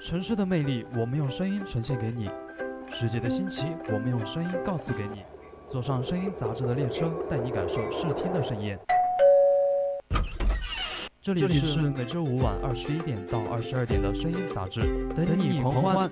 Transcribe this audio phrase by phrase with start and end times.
[0.00, 2.30] 城市的魅力，我们用声音呈现给你；
[2.90, 5.22] 世界的新奇，我们用声音告诉给你。
[5.68, 8.78] 坐上声音杂志的列车，带你感受视听的盛宴。
[11.20, 14.80] 这里是每周五晚二十一点到二十二点的声音杂志，
[15.14, 16.10] 等你狂欢。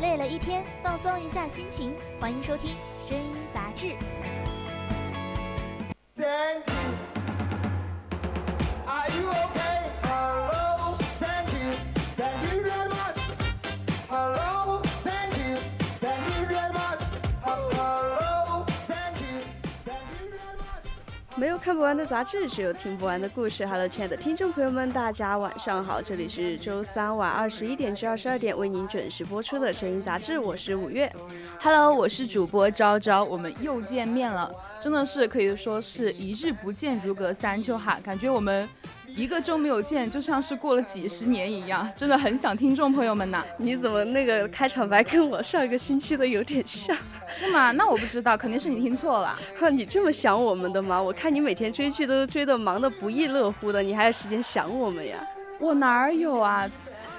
[0.00, 3.94] 累了一天，放松一下心情，欢迎收听声音杂志。
[21.42, 23.66] 没有看不完的杂志，只有听不完的故事。
[23.66, 31.12] Hello，亲爱的听众朋友们，大家晚上好，这里是周三晚二十一点至二十二点为您准时播出的声音杂志，我是五月。
[31.60, 38.68] Hello，我是主播昭昭，我们又见面了，真的是可以说是一日不见如隔三秋哈，感觉我们。
[39.14, 43.44] 一个周没有见，就像是过了几十年一样，真的很想听众朋友们呐。
[43.58, 46.96] 你怎么那个开场白跟我上个星期的有点像，
[47.28, 47.70] 是吗？
[47.72, 49.38] 那我不知道，肯定是你听错了。
[49.58, 51.00] 哈，你这么想我们的吗？
[51.00, 55.18] 我看你每天追剧都追得忙得不亦乐乎的，你还有时间想我们呀？
[55.60, 56.68] 我哪儿有啊？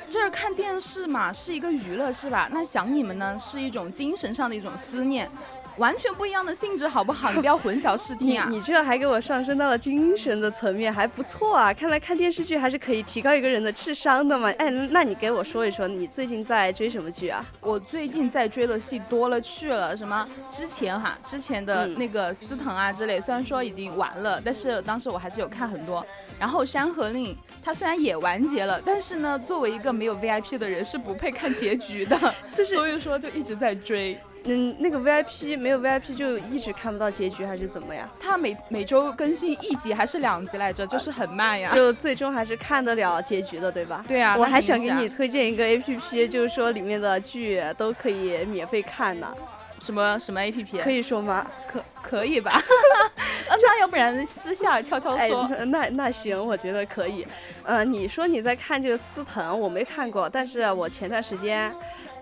[0.10, 2.50] 这儿看电视嘛，是一个娱乐是吧？
[2.52, 5.30] 那想你们呢，是一种精神上的一种思念。
[5.78, 7.32] 完全不一样的性质，好不好？
[7.32, 8.48] 你不要混淆视听啊！
[8.50, 11.74] 你这还给我上升到了精神的层面，还不错啊！
[11.74, 14.52] 看来看电视剧还是可以提高一个人的智商的嘛。
[14.60, 17.44] 哎，那你给我说一说，你最近在追什么剧啊？
[17.60, 26.06] 我最近在追的戏多了去了，什么之前哈，之前的那个司藤啊之类，虽然说已经完了，但是当时我还是有看很多。
[26.40, 32.18] 然后《山河令》它虽然也完结了，但是呢，作为一个没有 VIP 的人是不配看结局的，
[32.56, 34.20] 就是所以说就一直在追。
[34.46, 38.10] 嗯，那个 VIP 没有 VIP 就一直看不到结局还是怎么呀？
[38.20, 41.74] 它每每周更新一集还是两集来着，就是很慢呀。
[41.74, 44.04] 就最终还是看得了结局的，对吧？
[44.08, 44.36] 对啊。
[44.38, 49.34] 我还想给你推荐一个 APP，就是说里面的剧都可以免费看呢。
[49.80, 50.82] 什么什么 APP？
[50.84, 51.46] 可以说吗？
[51.68, 52.62] 可可以吧？
[53.48, 55.48] 那要不然私下悄悄说。
[55.68, 57.26] 那那行，我觉得可以。
[57.64, 61.74] 呃，你说你在看这个司藤，我没看过，但是我前段时间，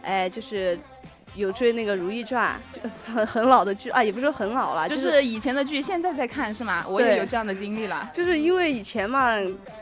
[0.04, 0.78] 哎，就是。
[1.36, 6.86] 有追那个《如懿传》，就很很老的剧啊，也不是说很老了，就是以前的剧，现在在看是吗？
[6.88, 9.38] 我也有这样的经历了，就是因为以前嘛，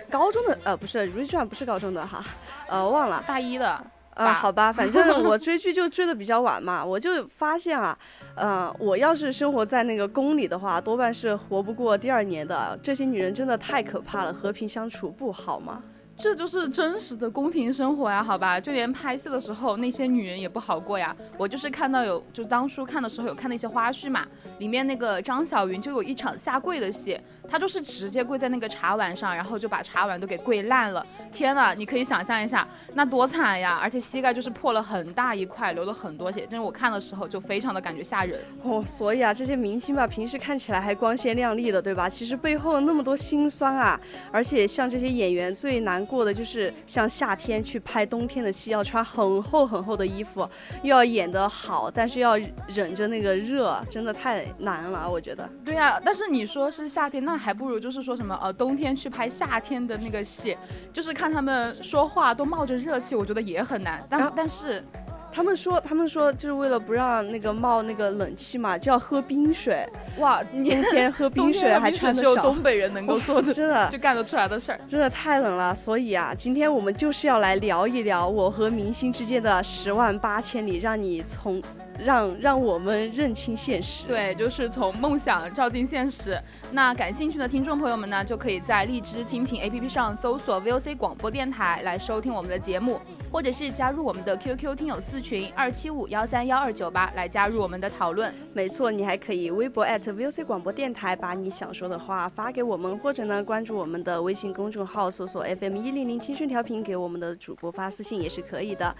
[0.10, 2.24] 高中的呃不是《如懿传》不是高中的哈，
[2.68, 3.82] 呃忘了大一的，
[4.14, 7.98] 呃好吧，反正 我追剧就追的比较晚嘛，我就发现啊，
[8.36, 12.78] 呃我要是生活在那个宫里的话，多半是活不过第二年的。
[12.84, 15.82] 这些女人真的太可怕了，和平相处不好吗？
[16.22, 21.16] 这就是真实的宫廷生活呀，好吧，就连拍戏的时候那些女人也不好过呀。
[21.38, 24.28] 我就是看到有，就当初看的时候有看那些花絮嘛，
[24.58, 27.18] 里面那个张小云就有一场下跪的戏，
[27.50, 31.06] 她就是直接跪在那个茶碗上，然后就把茶碗都给跪烂了。
[31.32, 33.80] 天呐，你可以想象一下，那多惨呀！
[33.82, 38.84] 而且膝盖就是破了很大一块，流了很多血，真是我看的时候就非常的感觉吓人哦。
[38.86, 42.10] 所以啊，这些明星吧，平时看起来还光鲜亮丽的，对吧？
[42.10, 44.00] 其实背后那么多辛酸啊。
[44.32, 46.00] 而且像这些演员最难。
[46.10, 50.50] 过的就是像夏天去拍冬天的戏，要穿很厚很厚的衣服，
[50.82, 52.36] 又要演得好，但是要
[52.68, 55.48] 忍着那个热，真的太难了，我觉得。
[55.64, 60.58] 对呀，但是你说是夏天，那还不如就是说什么呃冬天去拍夏天的那个戏，
[60.92, 64.06] 就是看他们说话都冒着热气，我觉得也很难。
[64.10, 64.84] 但但是。
[65.32, 69.88] 他们说，他们说就是为了不让那个冒那个冷气嘛，就要喝冰水。
[70.18, 74.80] 哇，冬天喝 冰水还穿的少，只有东北人能够 做的，真的就干得出来的事儿。
[74.88, 81.62] 真的太冷了，所以啊，今天我们就是要来聊一聊我和明星之间的十万八千里，让你从。
[82.04, 86.40] 让让我们认清现实，对，就是从梦想照进现实。
[86.72, 93.00] 那感兴趣的听众朋友们呢，就可以在荔枝蜻蜓 APP 上搜索 VOC 广播电台来收听我们的节目，
[93.32, 98.34] 或者是加入我们的 QQ 听友四群二七五幺三幺二九八来加入我们的讨论。
[98.54, 108.96] 没错，你还可以微博 @VOC 广播电台把你想说的话发给我们，或者呢关注我们的微信公众号，搜索 FM 一零零青春调频，给我们的主播发私信也是可以的。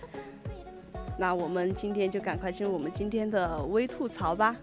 [1.20, 4.56] 那我们今天就赶快进入我们今天的微吐槽吧。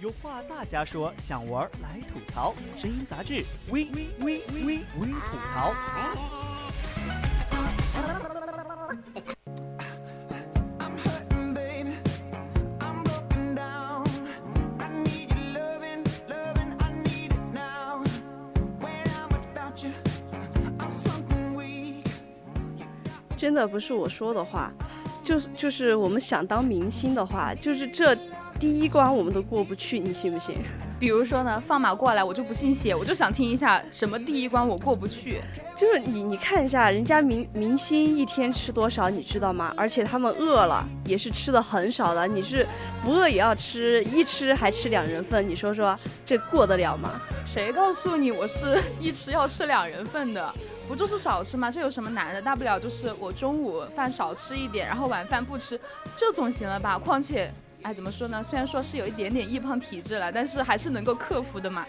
[0.00, 5.72] 有话大家说，想玩来吐槽，声音杂志微微微微微吐槽。
[23.46, 24.72] 真的不是我说的话，
[25.22, 28.12] 就是就是我们想当明星的话，就是这
[28.58, 30.56] 第一关我们都过不去，你信不信？
[30.98, 35.40] 比如说呢，放马过来，我就不信邪，我就想听一下什么第一关我过不去。
[35.76, 39.74] 就是你你看一下人家明明星一天吃多少，你知道吗？
[39.76, 42.66] 而且他们饿了也是吃的很少的，你是
[43.04, 45.94] 不饿也要吃，一吃还吃两人份，你说说
[46.24, 47.20] 这过得了吗？
[47.46, 50.50] 谁告诉你我是 一吃要吃两人份的？
[50.88, 51.70] 不就是少吃吗？
[51.70, 52.40] 这有什么难的？
[52.40, 55.78] 大不了就是我中午饭少吃一点，然后晚饭不吃，
[56.16, 56.98] 这总行了吧？
[56.98, 57.52] 况且。
[57.82, 58.44] 哎，怎么说呢？
[58.50, 61.86] 虽然说是有一点点易胖体质了，但是还是能够克服的嘛。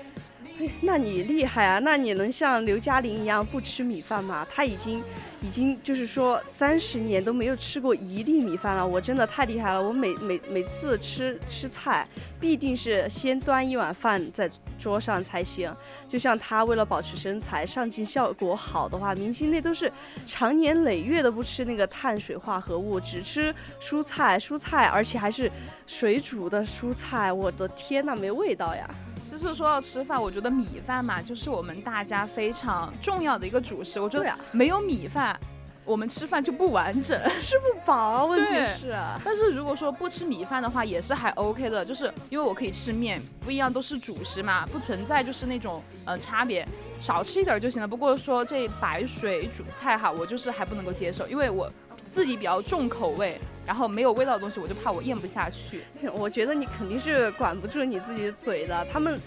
[0.81, 1.79] 那你厉害啊！
[1.79, 4.45] 那你能像刘嘉玲一样不吃米饭吗？
[4.51, 5.03] 她已经，
[5.41, 8.85] 已经就是说三十年都没有吃过一粒米饭了。
[8.85, 9.81] 我真的太厉害了！
[9.81, 12.07] 我每每每次吃吃菜，
[12.39, 14.49] 必定是先端一碗饭在
[14.79, 15.71] 桌上才行。
[16.07, 19.91] 就像她为了保持身材，上镜效果好的话，明星那都是
[20.25, 25.51] 长年累月的不吃那个碳水化合物，只吃蔬菜，蔬菜而且还是
[25.85, 27.31] 水煮的蔬菜。
[27.31, 28.89] 我的天呐，没味道呀！
[29.37, 33.99] 就是说到吃饭，我觉得米饭嘛，就是我们大家非常重要的一个主食。
[33.99, 35.39] 我觉得没有米饭，
[35.85, 38.25] 我们吃饭就不完整， 吃不饱。
[38.25, 46.67] 问题是，但是如果说不吃米饭的话，也是还 OK 的，就是因为我可以吃面，不一样都是主食嘛，不存在就是那种呃差别，
[46.99, 47.87] 少吃一点就行了。
[47.87, 51.71] 不过说这白水煮菜哈，我就是还不能够接受，因为我
[52.11, 53.39] 自己比较重口味。
[53.67, 55.81] 然后没有味道的东西，我就怕我咽不下去。
[56.13, 58.87] 我觉得你肯定是管不住你自己的嘴的。
[58.91, 59.19] 他们，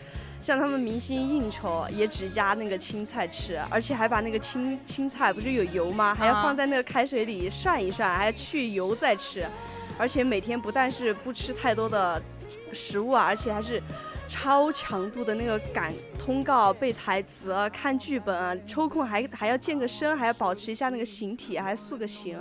[0.42, 6.14] 像他们明星应酬也只加那个青菜吃，而且还把那个青青菜不是有油吗？
[6.14, 9.46] 还要放在那个开水里涮一涮，还要去油再吃。
[9.98, 12.20] 而且每天不但是不吃太多的
[12.72, 13.82] 食物啊，而且还是
[14.26, 22.38] 超强度的那个赶通告、背台词、看剧本，抽空还还要健个身，还要保持一下那个形体，还塑个形。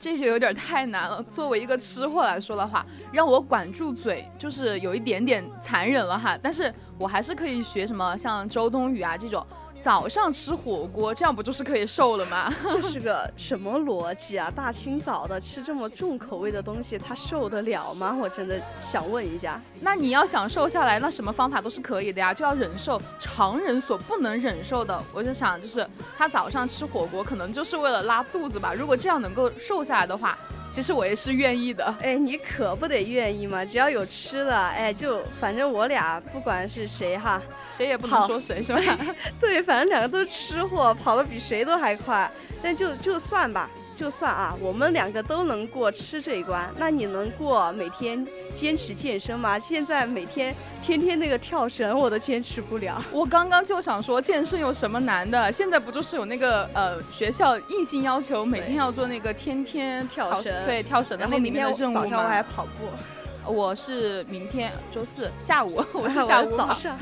[0.00, 1.22] 这就有点太难了。
[1.22, 6.36] 作为一个吃货来说的话，让我管住嘴就是有一点点残忍了哈。
[6.42, 9.46] 但是我还是可以学什么像周冬雨啊这种。
[9.82, 12.52] 早上吃火锅，这样不就是可以瘦了吗？
[12.70, 14.50] 这是个什么逻辑啊？
[14.54, 18.16] 大清早的吃这么重口味的东西，他受得了吗？
[18.20, 19.60] 我真的想问一下。
[19.80, 25.02] 那你要想瘦下来，那什么方法都是可以的呀，就要忍受常人所不能忍受的。
[25.14, 28.74] 我就想，就是他早上吃火锅，可能就是为了拉肚子吧。
[28.74, 30.38] 如果这样能够瘦下来的话。
[30.70, 33.64] 其实我也是愿意的，哎，你可不得愿意嘛！
[33.64, 37.42] 只要有吃的，哎，就反正我俩不管是谁哈，
[37.76, 38.98] 谁也不能说谁是吧？
[39.40, 42.30] 对，反正两个都是吃货，跑得比谁都还快。
[42.62, 43.68] 但就就算吧。
[44.00, 48.26] 就算啊，我们两个都能过吃这一关，那你能过每天
[48.56, 49.58] 坚持健身吗？
[49.58, 52.98] 现在每天天天那个跳绳我都坚持不了。
[53.12, 55.52] 我刚刚就想说健身有什么难的？
[55.52, 62.00] 现在不就是有那个呃学校硬性要求每天要做那个天天跳绳，对跳绳的那里面的任务吗？
[62.00, 66.98] 早上我还跑步，我是明天周四下午， 我是下午 早上。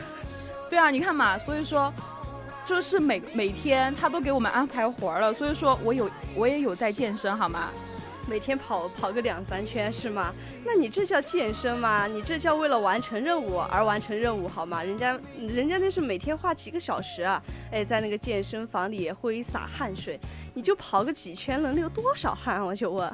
[0.68, 1.92] 对啊，你看嘛，所以说。
[2.68, 7.70] 就是每每天他都给我们安排活儿了，所以说我有我也有在健身，好吗？
[8.28, 10.34] 每天跑跑个两三圈是吗？
[10.66, 12.06] 那你这叫健身吗？
[12.06, 14.82] 你这叫为了完成任务而完成任务好吗？
[14.82, 17.42] 人家人家那是每天花几个小时啊，
[17.72, 20.20] 哎，在那个健身房里挥洒汗水，
[20.52, 22.62] 你就跑个几圈能流多少汗？
[22.62, 23.10] 我就问，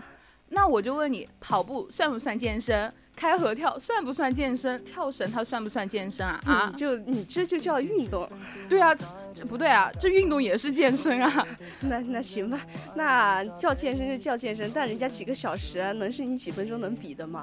[0.49, 2.93] 那我就问你，跑步算不算健身？
[3.17, 4.85] 开合跳算不算健身？
[4.85, 6.41] 跳绳它算不算健身啊？
[6.45, 8.29] 啊，就你这就叫运动。
[8.69, 8.93] 对啊，
[9.35, 11.47] 这这不对啊，这运动也是健身啊。
[11.81, 12.61] 那那行吧，
[12.95, 17.43] 那叫健身就叫健身，但人家几个小时能是你几分钟能比的吗？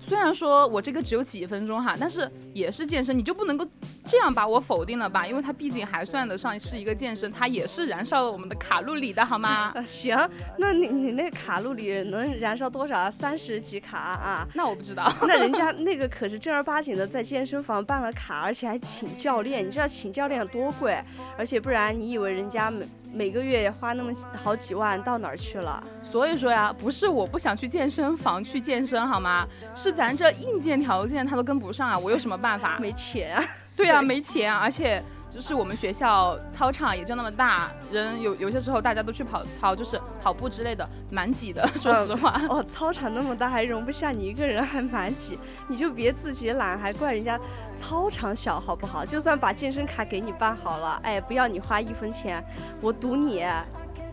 [0.00, 3.66] 虽然说我这个只有几分钟哈，但是也是健身，你就不能够
[4.04, 5.26] 这样把我否定了吧？
[5.26, 9.72] 因为它毕竟还算得上是一个健身，它也是燃烧了我们的卡路里的好吗？
[9.86, 10.16] 行，
[10.58, 13.10] 那你你那卡路里能燃烧多少啊？
[13.10, 14.46] 三十几卡啊？
[14.54, 15.10] 那我不知道。
[15.22, 20.93] 那人家 那个可是正儿八经的在健身房办了卡，而且还请教练，你知道请教练有多贵？
[21.38, 25.82] 而且不然你以为人家每每个月花那么好几万到哪儿去了？
[26.02, 29.46] 所以说呀，不是我不想去健身房去健身好吗？
[29.74, 32.78] 是咱这硬件条件他都跟不上啊，我有什么办法？
[32.80, 33.44] 没钱啊。
[33.76, 35.02] 对啊，没钱，而且
[35.34, 41.66] 就是我们学校操场也就那么大，人有有些时候大家都去跑操，就是跑步之类的，蛮挤的。
[41.76, 45.36] 说实话，哦，操场那么大还容不下你一个人，还蛮挤。
[45.66, 47.36] 你就别自己懒，还怪人家
[47.74, 49.04] 操场小好不好？
[49.04, 52.40] 就算把健身卡给你办好了，哎，不要你花一分钱，
[52.80, 53.44] 我赌你。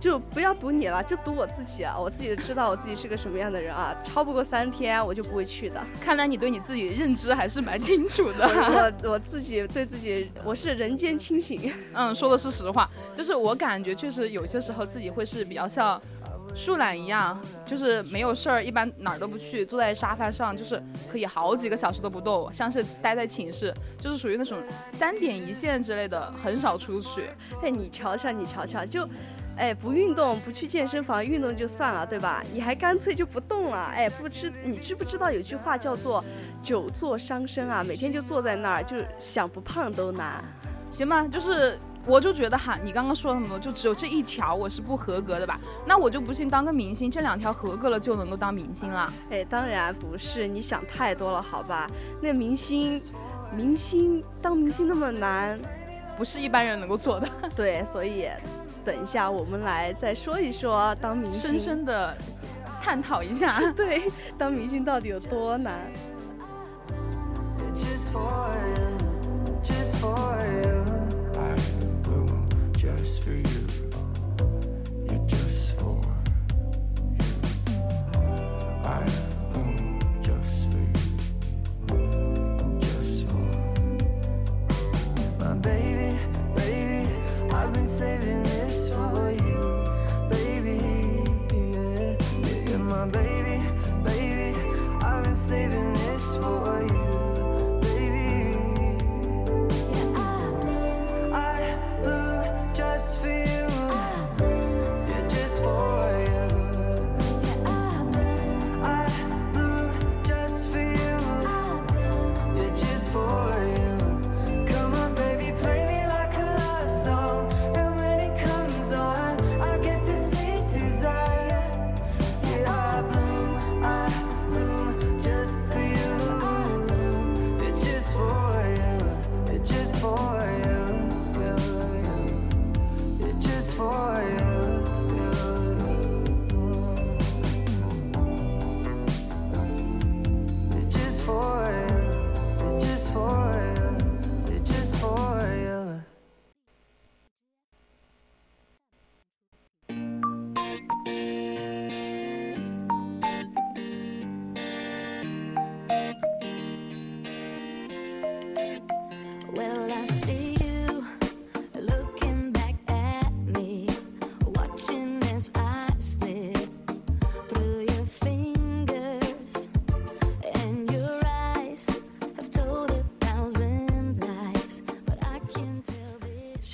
[0.01, 1.95] 就不要赌你了，就赌我自己啊！
[1.95, 5.79] 我自己知道我自己是个什么样的人啊，超不过三天我就不会去的。
[6.03, 8.47] 看来你对你自己认知还是蛮清楚的。
[9.03, 11.71] 我我自己对自己，我是人间清醒。
[11.93, 16.01] 嗯，说的是实话，就是我感觉确实有些时候自己会是比较像。
[16.53, 24.57] 树懒一样，就是没有事儿，一般哪儿都不去，坐在沙发上，就是可以好几个小时都不动，像是待在寝室，就是属于那种
[24.91, 27.29] 三点一线之类的，很少出去。
[27.63, 29.07] 哎，你瞧瞧，你瞧瞧，就。
[29.57, 32.43] 哎，不运动，不去健身房运动就算了，对吧？
[32.51, 33.91] 你还干脆就不动了。
[33.93, 36.23] 哎，不知你知不知道有句话叫做
[36.63, 37.83] “久坐伤身”啊？
[37.83, 40.43] 每天就坐在那儿，就想不胖都难。
[40.89, 45.59] 行吧，就是我就觉得哈，你刚刚说了那么多，就只有这一条我是不合格的吧？
[45.85, 49.13] 那我就不信当个明星，这两条合格了就能够当明星了？
[49.29, 51.87] 哎，当然不是，你想太多了，好吧？
[52.19, 52.99] 那明星，
[53.55, 55.59] 明星当明星那么难，
[56.17, 57.29] 不是一般人能够做的。
[57.55, 58.27] 对，所以。
[58.83, 62.17] 等一下，我们来再说一说当明星，深深的
[62.81, 64.03] 探讨一下， 对，
[64.37, 65.91] 当明星到底有多难。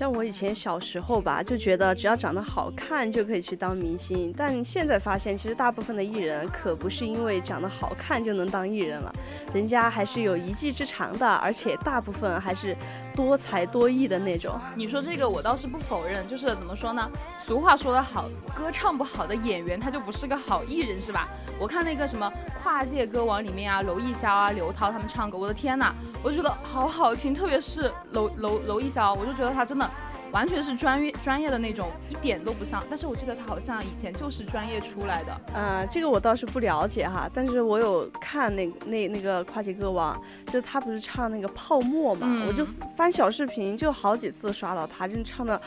[0.07, 9.13] 像我以前小时候吧，就觉得只要长得好看就可以去当明星，但现在发现，其实大部分的艺人可不是因为长得好看就能当艺人了，
[9.53, 12.73] 人家还是有一技之长的，而且大部分还是
[13.17, 14.57] 多才多艺的那种。
[14.75, 17.11] 你说这个我倒是不否认，就是怎么说呢？
[17.47, 21.29] 俗话说得好，歌唱不好的演员他就不是个好艺人，是吧？
[21.57, 22.29] 我看那个什么
[22.61, 29.89] 跨界歌王里面啊，娄艺潇啊、刘涛他们唱歌，我的天呐，我就觉得好好听，特别是娄娄娄艺潇，我就觉得他真的。
[30.29, 32.83] 完全是专业专业的那种，一点都不像。
[32.89, 35.41] 但是我记得他好像以前就是专业出来的。
[35.55, 45.59] 嗯，这个我倒是不了解哈，但是我有看那那那个跨界歌王，就他不是唱那个泡沫嘛，我就翻小视频，就好几次刷到他，就唱的。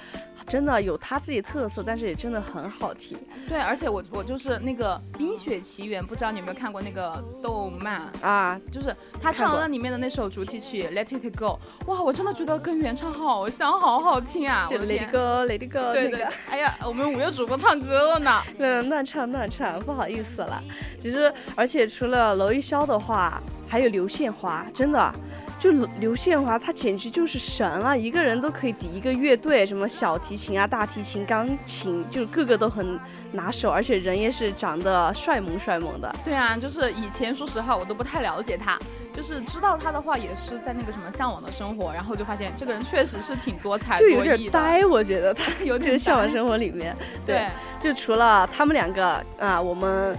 [0.46, 3.18] 真的有他自己特色，但是也真的很好听。
[3.48, 8.60] 对，而且我我就是那个《冰雪奇缘》，不知道你有没有看过那个动漫啊？
[8.72, 14.66] 就是他唱了那里面的那首主题曲《Let It Go》，哇，我真的觉得跟原唱好像，好好听啊！
[14.70, 15.92] 就 Let It Go，Let It Go。
[15.92, 16.22] 对对。
[16.48, 18.42] 哎呀，我们五月主播唱歌了呢。
[18.58, 20.62] 嗯，乱唱乱唱，不好意思了。
[21.00, 25.12] 其实，而且除了娄艺潇的话，还有刘宪华，真的。
[25.60, 32.98] 就刘宪华，他简直就是神啊，一个人都可以抵一个乐队，什么小提琴啊、大提琴、钢琴，就个个都很
[33.30, 36.10] 拿手，而且人也是长得帅萌帅萌的。
[36.24, 38.78] 对啊，就是以前说实话我都不太了解他，
[39.12, 44.24] 就是知道他的话也是在那个什么向往的生活，然后就发现这个人确实是挺多才多艺的。
[44.24, 46.96] 就有点呆，我觉得他 有点向往生活里面。
[47.26, 47.46] 对，
[47.78, 50.16] 就除了他们两个啊，我们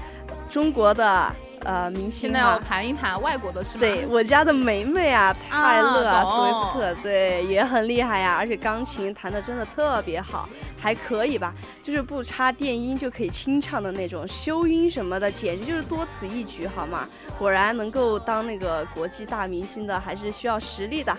[0.52, 1.36] 中国的。
[1.64, 3.82] 呃，明星现在要盘一盘外国的是吗？
[3.82, 10.48] 对，我家的梅梅啊，泰勒啊，斯威夫特，对，也很厉害呀，而且钢琴弹的真的特别好，
[10.80, 11.54] 还可以吧，
[11.84, 17.08] 就是不插电音就可以清唱的那种，修音什么的简直就是多此一举，好吗？
[17.38, 21.16] 果然能够当那个国际大明星的，还是需要实力的。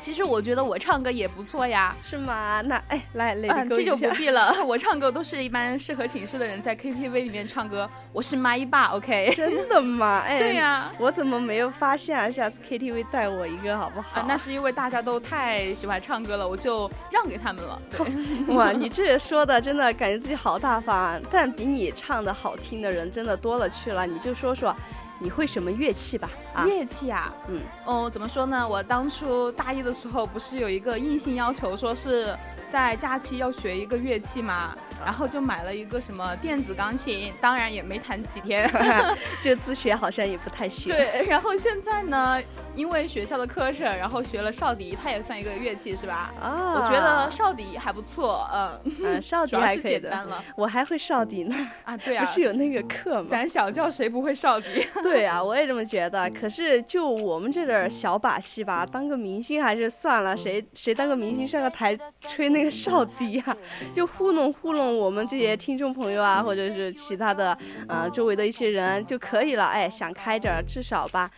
[0.00, 1.94] 其实我觉得我唱歌也不错呀。
[2.02, 2.60] 是吗？
[2.62, 4.52] 那哎，来，来、嗯，这就不必了。
[4.64, 9.32] 我唱歌都是一般适合寝室的人在 KTV 里面唱歌，我是麦霸，OK？
[9.36, 10.22] 真的吗？
[10.26, 12.30] 哎，对呀，我怎么没有发现啊？
[12.30, 14.20] 下次 KTV 带我一个好不好？
[14.20, 17.80] 啊，那是因为大家都太喜欢唱歌了，我就让给他们了。
[18.54, 21.20] 哇，你这说的真的感觉自己好大方啊！
[21.30, 24.74] 但比你唱的好听的人真的多了去了，你就说说。
[25.22, 26.28] 你会什么乐器吧？
[26.54, 28.66] 啊，乐器啊，嗯，哦，怎么说呢？
[28.66, 32.34] 我当初大一的时候，不是有一个硬性要求，说是
[32.72, 34.74] 在假期要学一个乐器吗？
[35.04, 38.70] 然后就买了一个什么电子钢琴，当然也没弹几天，
[39.42, 40.92] 就自学好像也不太行。
[40.92, 42.40] 对，然后现在呢，
[42.74, 46.32] 因为学校的课程，然后学了少笛，它也算一个乐器是吧？
[46.40, 50.26] 啊，我觉得少笛还不错，嗯嗯，少 笛还可以的。
[50.56, 51.56] 我还会少笛呢。
[51.84, 53.26] 啊，对啊，不是有那个课吗？
[53.28, 54.86] 咱小教谁不会少笛？
[55.02, 56.28] 对啊，我也这么觉得。
[56.30, 60.36] 可是就我们这点小把戏吧，当个明星还是算了。
[60.36, 61.96] 谁谁当个明星上个台
[62.28, 63.56] 吹那个少笛啊？
[63.94, 64.89] 就糊弄糊弄。
[64.96, 67.56] 我们这些听众朋友啊，或者是其他的，
[67.88, 69.64] 呃，周围的一些人就可以了。
[69.66, 71.30] 哎，想开点，至少吧。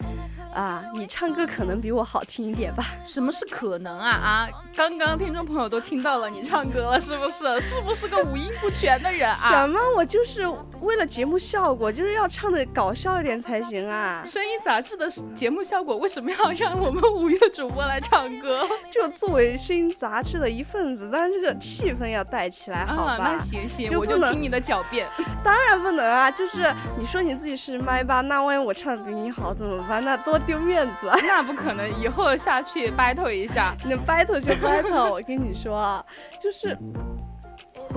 [0.54, 2.84] 啊，你唱歌可能比我好听一点吧？
[3.06, 4.10] 什么是可能啊？
[4.10, 7.58] 啊，刚刚听众朋友都听到了你唱歌了，是不是？
[7.62, 9.38] 是不是个五音不全的人啊？
[9.48, 9.80] 什么？
[9.96, 10.46] 我就是
[10.82, 14.22] 为了节目效果，就是要唱的搞笑一点才行啊！
[14.26, 18.66] 声音杂志的节目效果为什么要让我们五月主播来唱歌？
[18.92, 23.16] 就作为声音杂志的一份子，当然这个气氛要带起来，好吧？
[23.18, 25.08] 那行行， 我就听你的狡辩。
[25.42, 26.30] 当然不能啊！
[26.30, 30.04] 就是你说你自己是麦霸，那万一我唱的比你好怎么办？
[30.04, 30.38] 那多。
[30.44, 31.88] 丢面子啊，那不可能。
[32.00, 35.10] 以后下去 battle 一下，那 battle 就 battle。
[35.12, 36.04] 我跟你说啊，
[36.42, 36.76] 就是，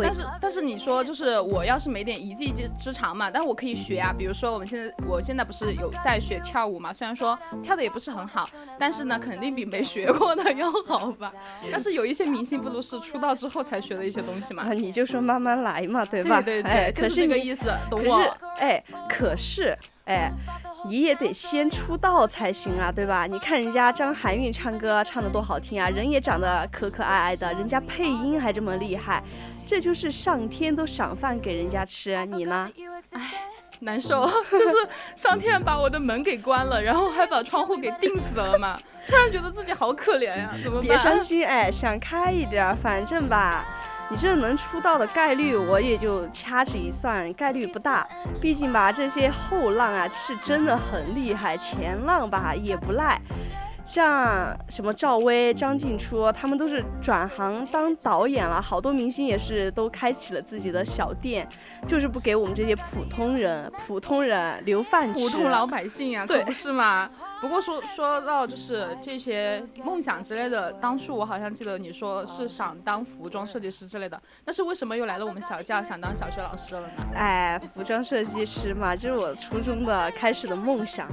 [0.02, 4.14] 但是但是你说就是我要是没点一技之之长嘛，但是我可以学啊。
[4.18, 8.50] 比如说我们现在我现在不是有在学跳舞嘛，虽然说跳的也不是很好，
[8.80, 11.32] 但是呢肯定比没学过的要好吧。
[11.72, 14.72] 但是有一些明星不都是出道之后才学的一些东西嘛？
[14.74, 16.42] 你就说慢慢来嘛，对吧？
[16.42, 18.18] 对对对，就是这个意思，懂我？
[18.60, 20.32] 哎，可是哎。
[20.88, 23.26] 你也得先出道才行啊，对吧？
[23.26, 29.24] 你看人家张含韵唱歌唱的多好听啊，人也长得可可爱爱的，人家配音还这么厉害，
[29.66, 32.70] 这就是上天都赏饭给人家吃，你呢？
[33.12, 33.22] 唉，
[33.80, 34.74] 难受， 就是
[35.16, 40.88] 上天把我的门给关了，然后还把窗户给钉死了嘛， 突然觉得自己好可怜呀，怎么办？
[40.88, 43.66] 别伤心，哎，想开一点，反正吧。
[44.10, 48.08] 你这能出道的概率，我也就掐指一算，概率不大。
[48.40, 53.20] 毕竟吧，这些后浪啊，是真的很厉害，前浪吧也不赖。
[53.96, 61.48] 像什么赵薇、张静初，他们都是转行当导演了，好多明星也是都开启了自己的小店，
[61.88, 65.22] 就是不给我们这些普通人、普通人留饭吃。
[65.22, 67.10] 普通老百姓呀，可不是吗？
[67.40, 77.06] 不过说说到就是这些梦想之类的，当初我好像记得你说是想当服装设计师之类的，但是为什么又来了我们小教想当小学老师了呢？
[77.16, 81.08] 哎，服装设计师嘛，就是我初中的开始的梦想。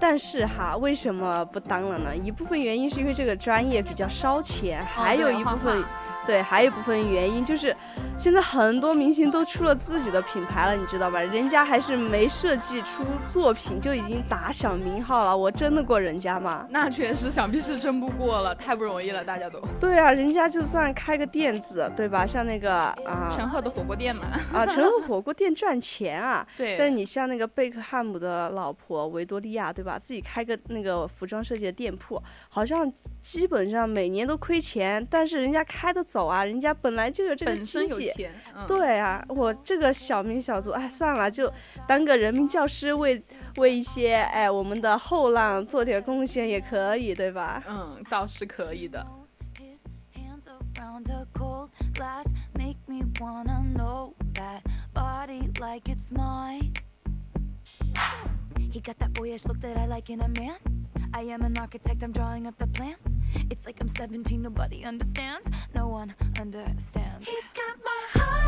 [0.00, 2.16] 但是哈，为什么不当了呢？
[2.16, 5.84] 一部分原因是因为这个专业比较烧钱，还有一部分。
[6.26, 7.74] 对，还有一部分原因就是，
[8.18, 11.20] 现在很多明星都出了自己的品牌了，你知道吧？
[11.20, 16.66] 人家还是没设计出作品就已经打响名号了，我争得过人家吗？
[16.68, 19.58] 那确实，想必是争不过了，太不容易了，大家都。
[19.80, 22.26] 对啊，人家就算开个店子，对吧？
[22.26, 22.74] 像那个
[23.06, 24.24] 啊，陈赫的火锅店嘛。
[24.52, 26.46] 啊，陈赫火锅店赚钱啊。
[26.56, 26.76] 对。
[26.76, 29.98] 但是你像那个贝克汉姆的老婆维多利亚，对吧？
[29.98, 36.04] 自己开个那个服装设计的店铺，好像基本上每年都亏钱，但是人家开的。
[36.10, 38.32] 走啊，人家本来就有这个本身有钱，
[38.66, 41.52] 对啊，我这个小民小卒，哎，算了，就
[41.86, 43.22] 当个人民教师，为
[43.58, 47.62] 为一些哎我们的后浪做点贡献也可以，对吧？
[47.68, 49.06] 嗯，倒是可以的。
[59.76, 60.56] I like in a man.
[61.12, 63.18] I am an architect, I'm drawing up the plans.
[63.50, 65.48] It's like I'm 17, nobody understands.
[65.74, 67.28] No one understands.
[67.28, 68.39] He got my heart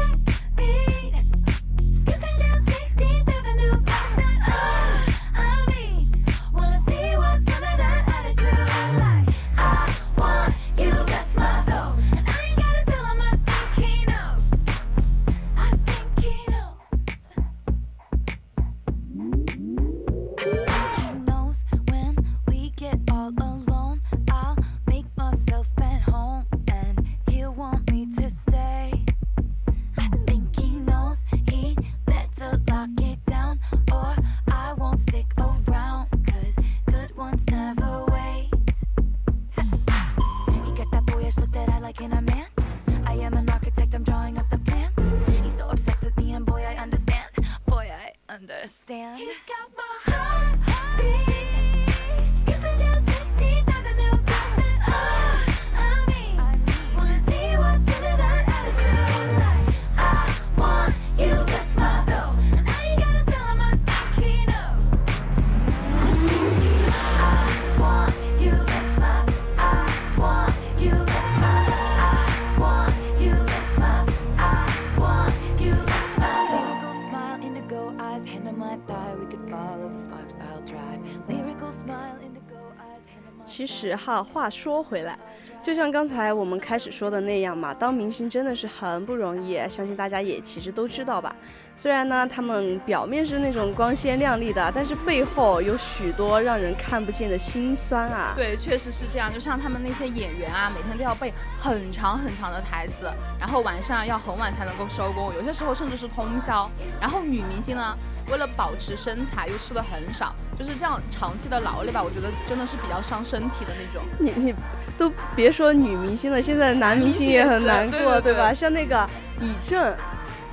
[84.05, 85.17] 哈，话说回来，
[85.63, 91.35] 就像刚才我们开始说的那样嘛，当明星真的是很不容易，相信大家也其实都知道吧。
[91.75, 98.35] 虽然呢，他们表面是那种光鲜亮丽的，但是背后有许多让人看不见的辛酸啊。
[98.37, 99.33] 对，确实是这样。
[99.33, 103.11] 就像他们那些演员啊，每天都要背很长很长的台词，
[103.41, 106.69] 然后晚上要很晚才能够收工，有些时候甚至是通宵。
[107.01, 107.97] 然后女明星呢，
[108.33, 114.03] 为了保持身材又吃的很少，就是这样长期的劳累吧，我觉得真的是比较伤身体的那种。
[114.19, 114.55] 你你
[114.97, 118.53] 都别说女明星了，现在男明星也很难过，对吧？
[118.53, 119.07] 像那个
[119.39, 119.95] 李正，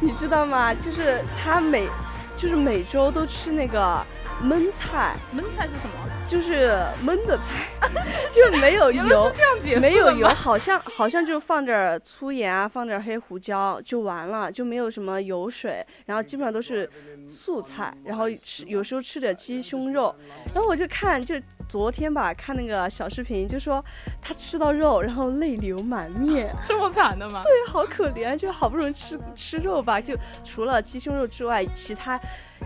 [0.02, 0.74] 你知道吗？
[0.74, 1.88] 就是他每
[2.36, 4.06] 就是每周都吃那个
[4.44, 6.08] 焖菜，焖菜是什么？
[6.28, 7.68] 就是焖的菜，
[8.34, 9.34] 就没有 油是。
[9.36, 16.90] 这样解释没有油，好像好像就放点儿粗盐啊，放点儿黑胡椒就完了，就没有什么油水，然后基本上都是
[17.28, 20.16] 素菜，然后吃有时候吃点鸡胸肉，
[20.54, 21.36] 然后我就看就
[21.68, 23.84] 昨天吧看那个小视频，就说
[24.22, 27.44] 他吃到肉，然后泪流满面， 这么惨的吗？
[27.44, 32.20] 对，好可怜，就好不容易吃吃肉吧，就除了鸡胸肉之外，其他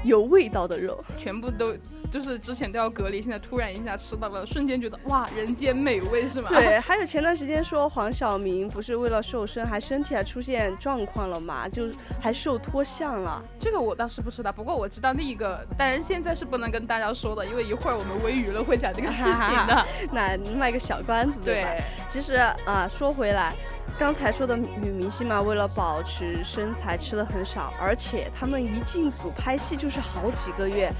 [0.03, 1.03] 有味道的肉。
[1.17, 1.75] 全部都
[2.12, 6.49] 就是之前都要隔离，现在突然一下吃到了，瞬间觉得哇，人间美味是吗？
[6.49, 11.88] 对，还有前段时间说黄晓明不是为了瘦身，还身体还出现状况了嘛，就
[12.19, 13.43] 还瘦脱相了。
[13.60, 19.86] 这个我倒是不知道，不过我知道另一个，但是现在是不能跟大家说的，因为一会儿我们微娱乐会讲这个事情的。
[20.12, 21.69] 那卖个小关子，对吧？
[21.71, 23.53] 对，其实啊、说回来，
[23.97, 30.91] 刚才说的女明星嘛，为了保持身材吃的很少，而且她们一进组拍戏就是好几个月。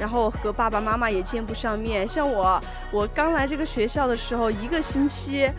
[0.00, 2.58] 然后和爸爸妈妈也见不上面，像我，
[2.90, 5.50] 我刚来这个学校的时候，一个星期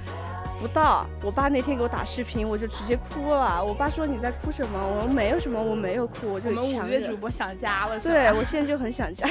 [0.60, 3.64] 不到，我爸那天给我打视频，我就直接哭了。
[3.64, 4.80] 我爸说你在哭什么？
[4.84, 8.16] 我说没有什么，我没有哭，我就我们五月主播想家了，是吧？
[8.16, 9.30] 对我现在就很想家，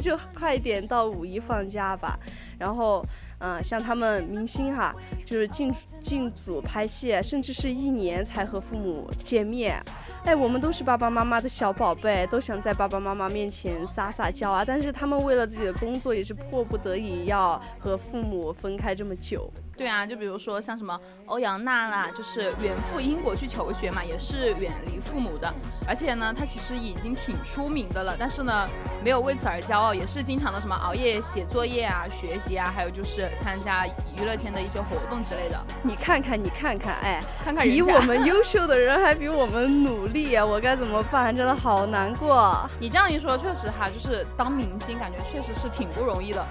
[0.00, 2.16] 就快一点到五一放假吧。
[2.56, 3.04] 然后，
[3.40, 9.82] 嗯、像他们明星哈，就是进进组拍戏，甚至是一年才和父母见面。
[10.24, 14.64] 哎，我们都是爸爸妈妈的小宝贝，都想在爸爸妈妈面前撒撒娇啊。
[14.64, 19.50] 但是他们为了自己的工作，也是迫不得已要和父母分开这么久。
[19.76, 25.54] 对啊，就比如说像什么欧阳娜娜，就是远赴英国去求学嘛，也是远离父母的。
[25.86, 28.68] 而且呢，她其实已经挺出名的了，但是呢，
[29.04, 35.58] 没有为此而骄傲，也是经常的什么熬夜写作业啊、学习啊，还有就是参加娱乐圈的一些活动之类的。
[35.82, 40.44] 你看看，你看看，哎，看看比我们优秀的人还比我们努力啊！
[40.44, 41.34] 我该怎么办？
[41.34, 42.54] 真的好难过。
[42.80, 46.44] 你这样一说，确实哈，就是当明星，感觉确实是挺不容易的。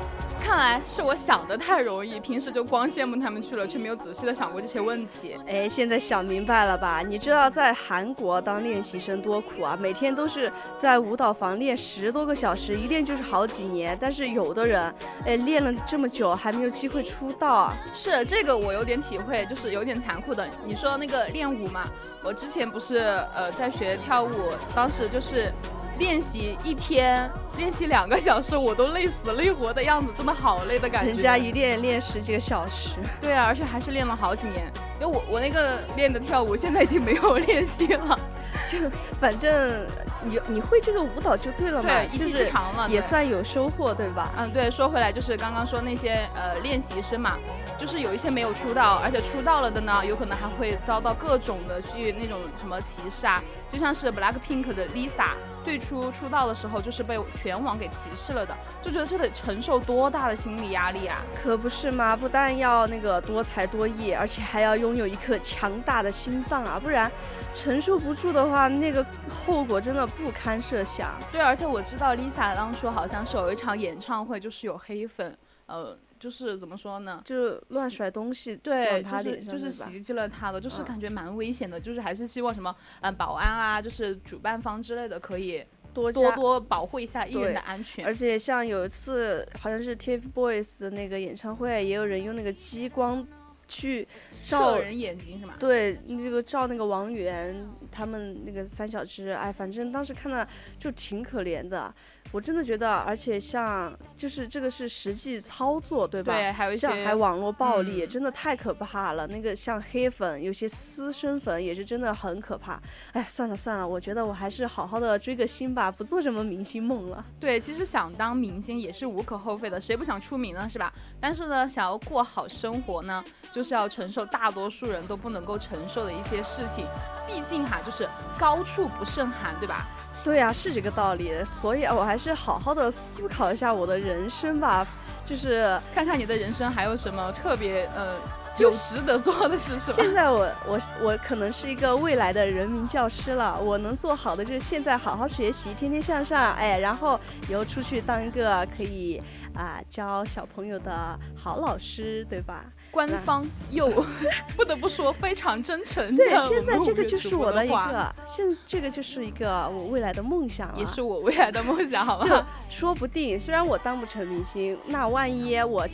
[0.43, 5.35] 看来是我想的太容易，平时就光羡慕他们去了，却没有仔细的想过这些问题。
[5.47, 7.01] 哎，现在想明白了吧？
[7.01, 9.77] 你知道在韩国当练习生多苦啊？
[9.79, 13.97] 每天都是在舞蹈房练十多个小时，一练就是好几年。
[13.99, 14.93] 但是有的人，
[15.25, 17.77] 哎，练了这么久还没有有机会出道啊。
[17.93, 20.45] 是这个我有点体会，就是有点残酷的。
[20.65, 21.87] 你说那个练舞嘛，
[22.21, 22.97] 我之前不是
[23.33, 25.51] 呃在学跳舞，当时就是
[25.97, 31.11] 练习一天，练习两个小时，我都累死累活的样子，真的好累的感觉。
[31.11, 34.71] 人家一练练十几个小时，对啊，而且还是练了好几年。
[34.99, 38.19] 因为我我那个练的跳舞现在已经没有练习了，
[38.67, 38.79] 就
[39.19, 39.85] 反正
[40.23, 44.33] 你你会这个舞蹈就对了嘛，对，一技之长了，对也算有收获，对吧？
[44.35, 47.37] 嗯，对，说回来就是刚刚说那些呃练习生嘛，
[47.77, 55.29] 就是有一些没有出道，而且出道了的呢，有可能还会遭到各种的去那种什么歧视啊，就像是 Blackpink 的 Lisa，
[55.63, 61.23] 最初出道的时候就是被全网给歧视了的，就觉得这得承受多大的心理压力啊！
[61.41, 67.11] 可不是嘛，不但要那个多才多艺，而且还要拥有一颗强大的心脏啊，不然
[67.53, 69.05] 承受不住的话，那个
[69.45, 71.17] 后果真的不堪设想。
[71.31, 77.21] 对，而且我知道 Lisa 当初好像是有一场演唱会，就是有黑粉，呃，就是怎么说呢？
[77.23, 85.63] 就是乱甩东西对，就是就是袭击了他的，就是嗯感觉蛮危险的，就是还是希望什么，嗯，保安啊，就是主办方之类的，可以
[86.01, 88.05] 多多多保护一下艺人的安全。
[88.05, 93.25] 而且像有一次好像是 TFBOYS 的那个演唱会，也有人用那个激光
[93.67, 94.07] 去
[94.43, 95.55] 照人眼睛是吗？
[95.59, 100.47] 对，那个照那个王源他们那个三小只，哎，反正当时看的
[100.79, 101.93] 就挺可怜的。
[102.31, 106.33] 我真的觉得，而且像就是这个是实际操作，对吧？
[106.33, 109.25] 对，还有一些像还网络暴力，嗯真的太可怕了。
[109.27, 112.79] 那个像黑粉，有些私生粉也是真的很可怕。
[113.13, 117.23] 哎，算了算了，我觉得我还是好好的追个星吧，不做什么明星梦了。
[117.39, 120.91] 对，其实想当明星也是无可厚非的，谁不想出名呢，是吧？
[121.19, 126.85] 但是呢，想要过好生活呢，就是要承受大多数人都不能够承受的一些事情。
[127.25, 129.87] 毕竟哈，就是高处不胜寒，对吧？
[130.27, 131.31] 对呀、是这个道理。
[131.45, 134.85] 所以啊，我还是好好的思考一下我的人生吧。
[135.25, 138.15] 就是看看你的人生还有什么特别呃
[138.57, 139.95] 有值得做的事，是吧？
[139.95, 147.17] 现在我我我可能是一个未来的人民教师了，我能做好的就是现在好好学习，天天向上，哎，然后
[147.49, 149.21] 以后出去当一个可以
[149.53, 152.65] 啊、教小朋友的好老师，对吧？
[152.97, 154.03] 官方又
[154.57, 160.79] 不得不说非常真诚的对，现在这个就是我的一个，现这个就是一个我未来的梦想了。
[160.79, 162.47] 也是我未来的梦想，好就吧？
[162.71, 165.87] 说不定，虽然我当不成明星，那万一我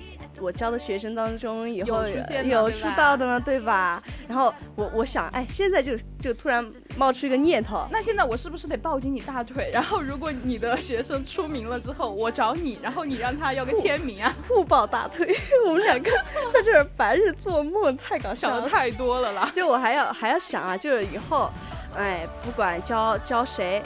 [0.43, 4.01] 我教的学生当中以后有出道的呢，对吧？
[4.27, 6.63] 然后我我想，哎，现在就就突然
[6.97, 9.71] 冒出一个念头，那现在我是不是得抱紧你大腿？
[9.73, 14.36] 然后如果你的学生出名了之后，我找你，然后你让他要个签名啊？
[14.49, 15.34] 互抱大腿，
[15.65, 16.12] 我们两个
[16.53, 18.56] 在这儿白日做梦，太搞笑了。
[18.56, 19.49] 想的太多了啦。
[19.56, 21.49] 就我还要还要想啊，就是以后，
[21.95, 23.82] 哎，不管教教谁。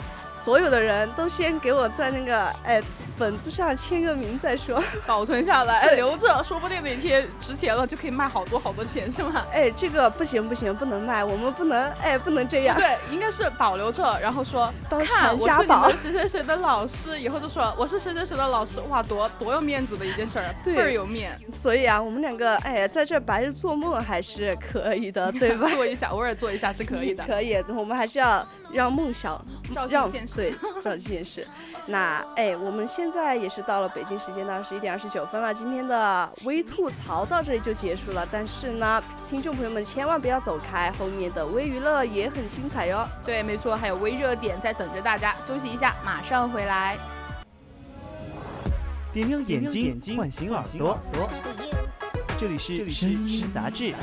[0.48, 2.80] 所有的人都先给我在那个哎
[3.18, 4.82] 本子上签个名再说。
[5.06, 9.44] 保存下来，对留着，说不定哪天值钱了就可以卖好多好多钱，是吗？
[9.52, 12.74] 哎，这个不行不行，不能卖，我们不能哎不能这样。
[12.78, 25.68] 对，应该是保留着，然后说，当看我是你传家宝们谁谁谁的老师，以后就说我是谁谁谁的老师，哇，多多有面子的一件事儿，对倍儿有面，所以啊，我们两个哎，在这白日做梦还是可以的， 对吧？
[25.68, 27.22] 做一下，偶尔做一下是可以的。
[27.26, 31.46] 可以，我们还是要让梦想照进让现实对照进现实。
[31.86, 38.26] 那哎，我们现在也是到了北京时间的二十一点二十九分了，今天的微吐槽到这里就结束了。
[38.30, 43.08] 但是呢，听众朋友们千万不要走开，后面的微娱乐也很精彩哟。
[43.24, 46.96] 对，没错，还有微热点在等着大家，休息一下，马上回来。
[49.10, 50.98] 点亮眼睛，唤醒耳朵。
[52.36, 53.94] 这里是声音杂志。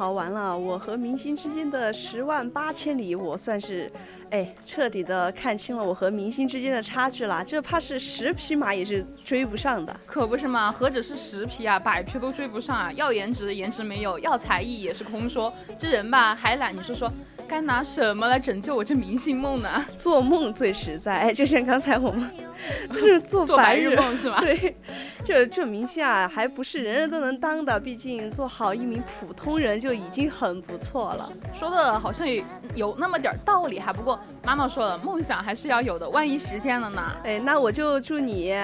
[0.00, 3.92] 好，完了，我和明星之间的十万八千里，我算是，
[4.30, 7.44] 哎，彻底的看清了我和明星之间的差距了。
[7.44, 9.94] 这怕是十匹马也是追不上的。
[10.06, 12.90] 可不是嘛，何止是十匹啊，百匹都追不上啊！
[12.94, 15.52] 要颜值，颜值没有；要才艺，也是空说。
[15.78, 17.12] 这人吧，还懒，你说说，
[17.50, 19.84] 该拿什么来拯救我这明星梦呢？
[19.98, 22.30] 做梦最实在，哎，就像刚才我们
[22.92, 24.40] 就是做做白日日梦是吗？
[24.40, 24.76] 对，
[25.24, 31.32] 这这明星啊，还不是人人都能当的，毕竟做好一名普通人就已经很不错了。
[31.52, 32.44] 说的好像也
[32.76, 33.92] 有那么点道理哈。
[33.92, 37.02] 不过妈妈说了，梦想还是要有的，万一实现了呢？
[37.24, 38.54] 哎，那我就祝你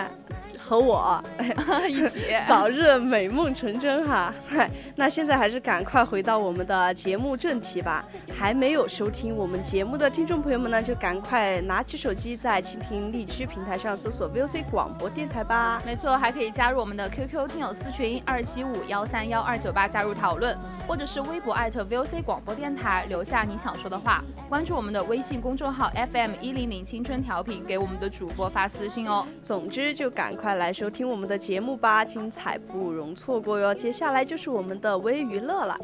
[0.67, 1.23] 和我
[1.89, 4.35] 一起 早日美梦成真哈！
[4.49, 8.05] 嗨，那现在还是赶快回到我们的节目正题吧。
[8.37, 15.81] 还没有收听我们节目的听众朋友们呢，就赶快拿起手机在蜻蜓荔枝平台上搜索 VOC 广播电台吧。
[15.87, 24.21] 没错，还可以加入我们的 QQ 听友私群二七五幺三幺二九八加入讨论，或者是微博艾特 VOC 广播电台留下你想说的话。
[24.49, 29.25] 关注我们的微信公众号 FM 一零零青春调频，给我们的主播发私信哦。
[29.45, 33.75] 总之，就赶快来收听我们的节目吧，精彩不容错过哟。
[33.75, 35.79] 接下来就是我们的微娱乐了。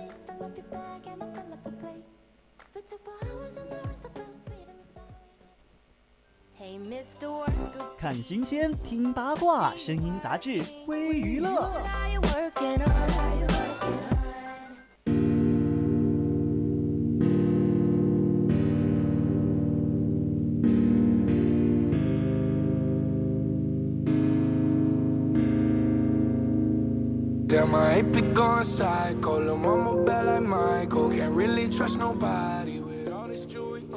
[7.98, 11.70] 看新鲜，听八卦，声音杂志微娱乐。
[27.74, 29.38] Ain't been going psycho.
[29.42, 31.10] Lil' mama bad like Michael.
[31.10, 32.81] Can't really trust nobody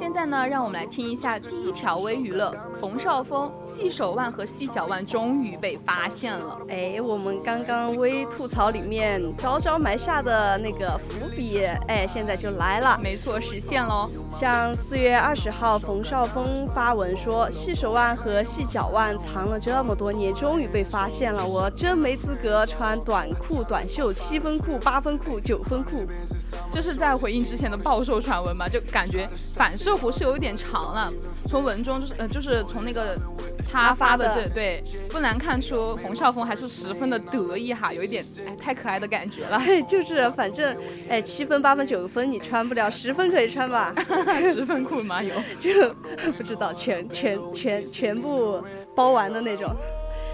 [0.06, 2.54] 现在呢，让我们来听一下第一条微娱乐。
[2.80, 6.60] 冯绍峰细手腕和细脚腕终于被发现了。
[6.70, 13.00] 哎，我们刚刚微吐槽里面招招埋下的那个伏笔，哎，现在就来了。
[13.02, 14.08] 没错，实现喽！
[14.40, 21.44] 像四月二十号，冯绍峰发文说，细手腕和细脚腕藏了这么多年，终于被发现了。
[21.44, 26.06] 我真没资格穿短裤、短袖、七分裤、八分裤、九分裤。
[26.70, 28.70] 这是在回应之前的暴瘦传闻嘛？
[28.70, 31.12] 就感觉反射弧是有一点长了。
[31.48, 33.18] 从文中就是呃，就是从那个
[33.72, 39.62] 他发的这对，不难看出冯绍峰还是十分的得意哈，有一点哎太可爱的感觉了。
[39.88, 40.76] 就是反正
[41.08, 43.94] 哎七分、八分、九分你穿不了，十分可以穿吧？
[44.54, 45.22] 十分酷吗？
[45.22, 45.94] 有就
[46.32, 48.64] 不知道全全全全部
[48.96, 49.74] 包完的那种。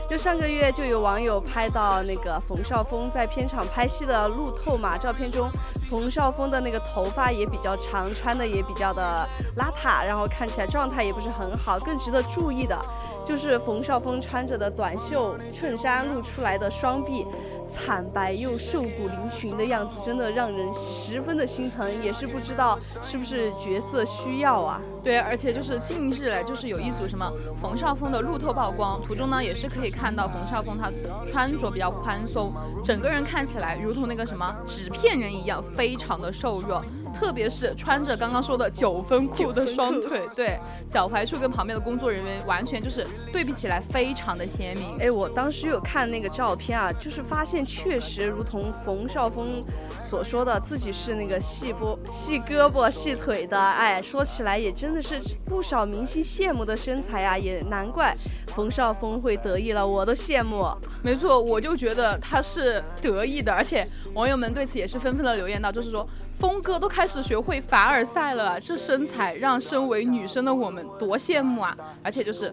[0.10, 5.50] 就上个月就有网友拍到那个冯绍峰在片场拍戏的路透嘛，照片中
[5.91, 9.27] 冯绍峰的那个头发也比较长，穿的也比较的
[9.58, 11.77] 邋遢，然后看起来状态也不是很好。
[11.77, 12.80] 更值得注意的，
[13.25, 17.27] 就是冯绍峰穿着的短袖衬衫露出来的双臂，
[17.67, 21.91] 惨白又瘦骨嶙峋的样子，真的让人十分的心疼。
[22.01, 24.80] 也是不知道是不是角色需要啊？
[25.04, 30.01] 对，而且就是近日来就是有一组什么冯绍峰的路透曝光，图中呢也是可以看。
[30.01, 30.91] 看到冯绍峰他
[31.32, 32.51] 穿着比较宽松，
[32.84, 36.85] 整个人看起来如同那个什么纸片人一样，非常的瘦弱。
[37.12, 44.97] 特别是穿着刚刚说的九分裤的双腿，对，脚踝处跟旁边的工作人员完全就是对比起来非常的鲜明。
[45.00, 49.63] 哎，我当时有看那个照片啊，就是发现确实如同冯绍峰
[50.00, 53.60] 所说的，自己是那个细波细胳膊细腿的。
[53.60, 58.15] 哎，说起来也真的是不少明星羡慕的身材啊，也难怪
[58.47, 60.67] 冯绍峰会得意了，我都羡慕。
[61.04, 66.08] 没错，我就觉得他是得意的，而且网友们对此也是纷纷的留言到，就是说。
[66.41, 71.77] 峰哥都开始学会凡尔赛了，这身材让身为女生的我们多羡慕啊！
[72.04, 72.51] 而且就是，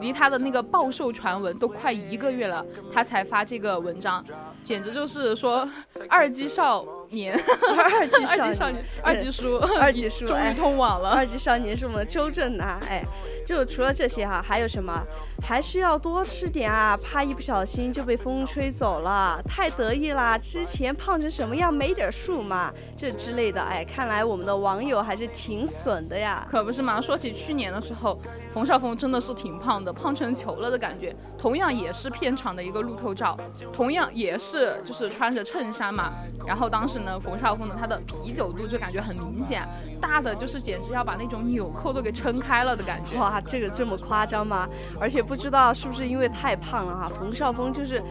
[0.00, 4.22] 离他的那个暴瘦传闻都快一个月了，他才发这个文章，
[4.62, 5.66] 简直就是说
[6.08, 6.84] 二级少。
[7.12, 7.38] 年
[7.76, 11.10] 二级少年， 二级叔，二级叔终于通网了。
[11.10, 13.04] 二级少年是我们周震南，哎，
[13.44, 15.04] 就除了这些哈，还有什么？
[15.42, 19.38] 还是要多吃点啊，怕一不小心就被风吹走了。
[19.44, 22.72] 太得意啦，之前胖成什么样没点数嘛？
[22.96, 26.46] 这之类的，哎，看来我们的网友还是挺损的呀。
[26.50, 28.18] 可不是嘛，说起去年的时候，
[28.54, 31.14] 冯绍峰真的是挺胖的，胖成球了的感觉。
[31.36, 33.36] 同样也是片场的一个路透照，
[33.72, 36.12] 同样也是就是穿着衬衫嘛，
[36.46, 37.02] 然后当时。
[37.02, 39.66] 呢，冯绍峰呢他的啤酒肚就感觉很明显，
[40.00, 43.18] 大的就是简直要把那种纽扣都给撑开了的感觉。
[43.18, 44.68] 哇，这个这么夸张吗？
[45.00, 48.02] 而且不知道是不是因为太胖了哈，冯绍峰就是。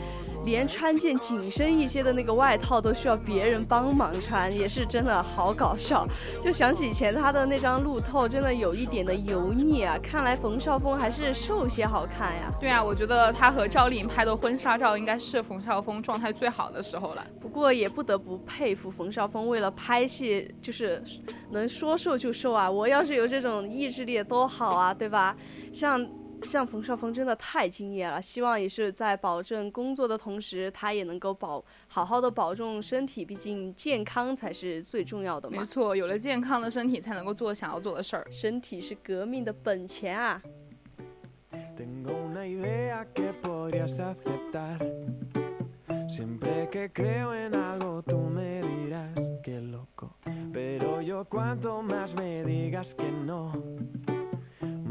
[0.44, 6.04] 连穿件紧身一些的那个外套都需要别人帮忙穿，也是真的好搞笑。
[6.44, 9.96] 就想起以前他的那张路透，真的有一点的油腻啊。
[10.02, 12.52] 看来冯绍峰还是瘦些好看呀。
[12.60, 17.24] 对啊，我觉得他和赵丽颖拍的婚纱照，应该是冯绍峰状态最好的时候了。
[17.40, 21.04] 不过也不得不佩服冯绍峰，为了拍戏就是
[21.52, 22.68] 能说瘦就瘦啊。
[22.68, 25.38] 我要是有这种意志力多好啊，对吧？
[25.72, 26.04] 像。
[26.44, 35.60] 像冯绍峰真的太敬业了，希望也是在保证工作的同时，他也能够保好好的保重身体，毕竟健康才是最重要的嘛。
[35.60, 38.26] 没错，有了健康的身体，才能够做想要做的事儿。
[38.30, 40.42] 身体是革命的本钱啊。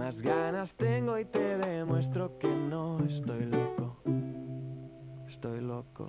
[0.01, 3.99] Más ganas tengo y te demuestro que no estoy loco.
[5.29, 6.07] Estoy loco.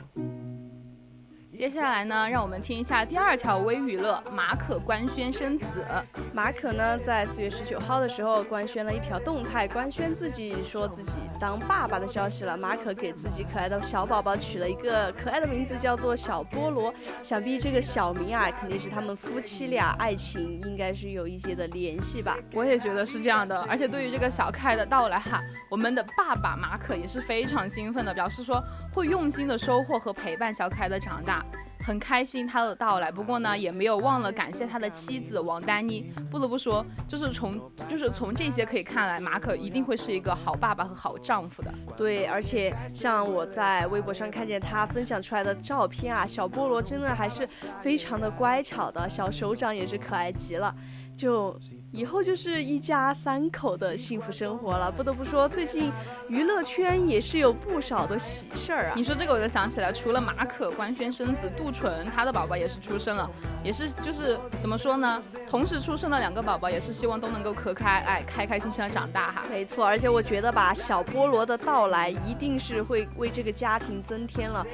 [1.54, 5.86] 接下来呢，让我们听一下第二条微娱乐：马可官宣生子。
[6.34, 11.12] 马可呢，在四月十九号的时候官宣了一条动态，官宣自己说自己
[11.42, 12.56] 当爸爸的消息了。
[12.56, 16.92] 马可给自己可爱的小宝宝取了一个可爱的名字，叫做小菠萝。
[17.22, 22.38] 想必这个小名啊，肯定是他们夫妻俩爱情应该是有一些的联系吧。
[22.54, 23.62] 我也觉得是这样的。
[23.64, 31.46] 而且对于这个小可爱的到来哈，我们的爸爸马可也是非常兴奋的，表示说会用心的收获和陪伴小可爱的长大。
[31.84, 36.12] 很开心他的到来，不过呢，也没有忘了感谢他的妻子王丹妮。
[36.30, 41.74] 不得不说，就是从就是从这些可以看来，马可一定会是一个好爸爸和好丈夫的。
[41.98, 47.48] 对，而且像我在微博上看见他分享出来的照片啊，小菠萝真的还是
[47.82, 50.74] 非常的乖巧的，小手掌也是可爱极了。
[51.18, 51.60] 就
[51.92, 54.89] 以后就是一家三口的幸福生活了。
[54.89, 55.92] 不得不说，最近
[56.30, 59.04] 娱乐圈也是有不少的喜事儿啊你。
[59.04, 63.30] 说这个我就想起来，除了马可、官宣生子，杜淳他的宝宝也是出生了，
[63.62, 65.22] 也是就是怎么说呢？
[65.50, 69.44] 同时出生的两个宝宝，也是希望都能够可可爱爱、开开心心的长大哈。
[69.50, 74.66] 没错，而且我觉得吧，小菠萝的到来一定是会为这个家庭增添了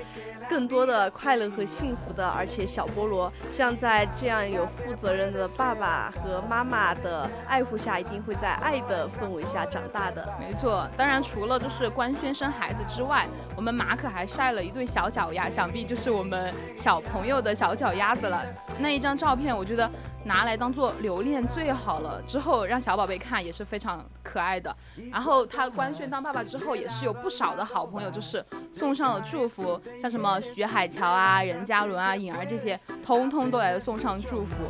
[0.50, 2.28] 更多的快乐和幸福的。
[2.30, 10.28] 而且小菠萝像在这样有负责任的爸爸和妈妈的爱护下，一定会在爱的氛围下长大的。
[10.40, 13.28] 没错，当然除了就是官宣生孩子之外，
[13.58, 18.46] 我们马可还晒了一对小脚丫，想必就是我们小朋友的小脚丫子了。
[18.78, 19.90] 那一张照片，我觉得
[20.24, 24.74] 拿来当做留念最好了，之后让小宝贝看也是非常可爱的。
[25.12, 28.46] 然后他官宣当爸爸之后，也是有不少的好朋友就是
[28.78, 34.66] 送上了祝福，像什么徐海乔啊、任嘉伦啊、颖儿这些，通通都来送上祝福。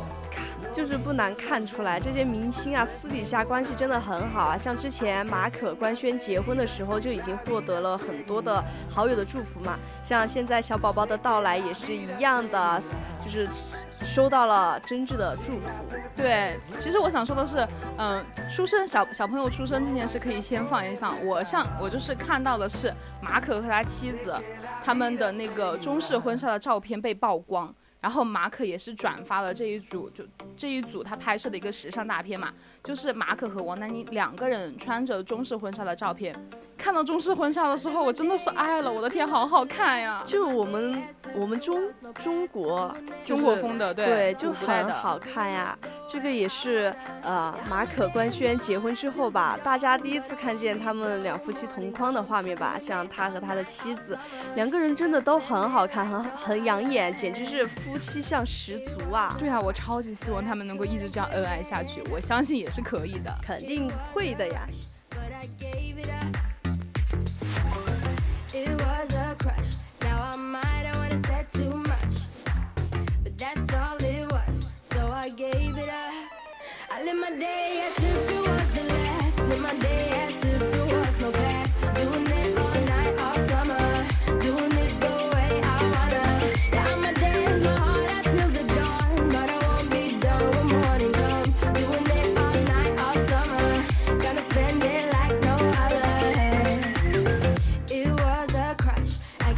[0.78, 4.56] 就是不难看出来，这些明星啊，私底下关系真的很好啊。
[4.56, 9.76] 像之前马可官宣结婚的时候，就已经获得了很多的好友的祝福嘛。
[10.04, 12.80] 像现在小宝宝的到来也是一样的，
[13.24, 13.48] 就是
[14.04, 15.66] 收到了真挚的祝福。
[16.16, 17.66] 对，其实我想说的是，
[17.96, 21.16] 嗯、出生小小朋友出生这件事可以先放一放。
[21.26, 24.32] 我上我就是看到的是马可和他妻子
[24.84, 30.24] 他们的那个中式婚纱的照片被曝光，然后马可也是转发了这一组就
[30.56, 32.52] 这一组他拍摄的一个时尚大片嘛，
[32.84, 36.34] 就是马可和王丹妮两个人穿着中式婚纱的照片。
[36.78, 40.22] 看到中式婚纱的时候，我真的是爱了，我的天，好好看呀！
[40.24, 41.02] 就我们
[41.34, 41.90] 我们中
[42.22, 44.52] 中国中国风的，对对，就。
[44.52, 45.76] 很好看呀。
[46.10, 52.76] 这个也是呃马可官宣结婚之后吧，大家第一次看见他们两夫妻同框的画面吧。
[52.78, 54.18] 像他和他的妻子，
[54.54, 59.34] 两个人真的都很好看，很很养眼，简直是夫妻相十足啊！
[59.38, 63.34] 对啊，我超级希望他们能够一直这样恩爱下去，我相信也是可以的。
[63.42, 64.66] 肯定会的呀。
[68.58, 68.80] I it.
[68.80, 69.74] Was a crush.
[70.00, 72.14] Now I wanna said too much,
[73.22, 74.66] but that's all it was.
[74.92, 76.14] So I gave it up.
[76.90, 79.38] I live my day as if it was the last.
[79.48, 80.17] Live my day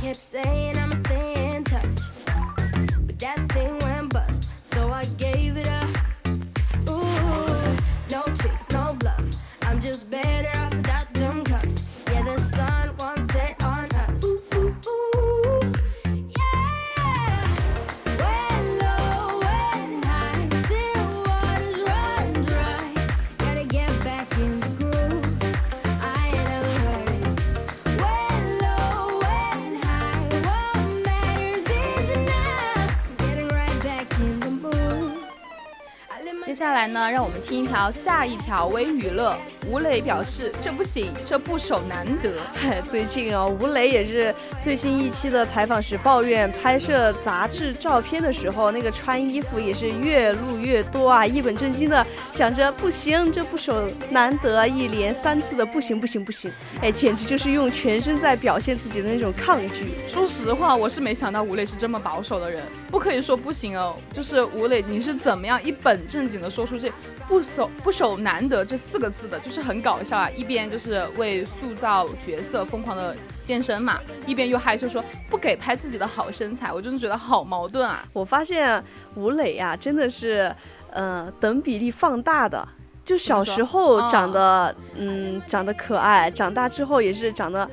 [0.01, 0.80] kept saying
[37.11, 39.37] 让我们听一条下一条微娱乐。
[39.71, 42.33] 吴磊表示这不行，这不守难得。
[42.53, 52.05] 嗨， 最近啊，吴磊也是最新一期的采访时抱怨，拍摄杂志照片的时候，那个穿衣服也是越录越多啊，一本正经的
[52.35, 56.51] 讲着不行，这不守难得啊，一连三次的不行不行不行，
[56.83, 59.93] 哎，简直就是用全身在表现自己的那种抗拒。
[60.09, 62.61] 说实话，我是没想到吴磊是这么保守的人，
[62.91, 63.95] 不可以说不行哦。
[64.13, 66.91] 就是吴磊，你是怎么样一本正经的说出这
[67.29, 69.39] 不守不守难得这四个字的？
[69.39, 70.31] 就是很搞笑啊！
[70.31, 78.05] 一边就是为塑造角色疯狂的健身嘛，一边又害羞说不给拍自己的好身材，我真的觉得好矛盾啊！
[78.13, 78.83] 我发现
[79.15, 80.55] 吴磊呀、真的是，
[80.91, 82.67] 呃，等比例放大的。
[83.03, 87.69] 就小时候长得，嗯，长得可爱，长大之后也是长得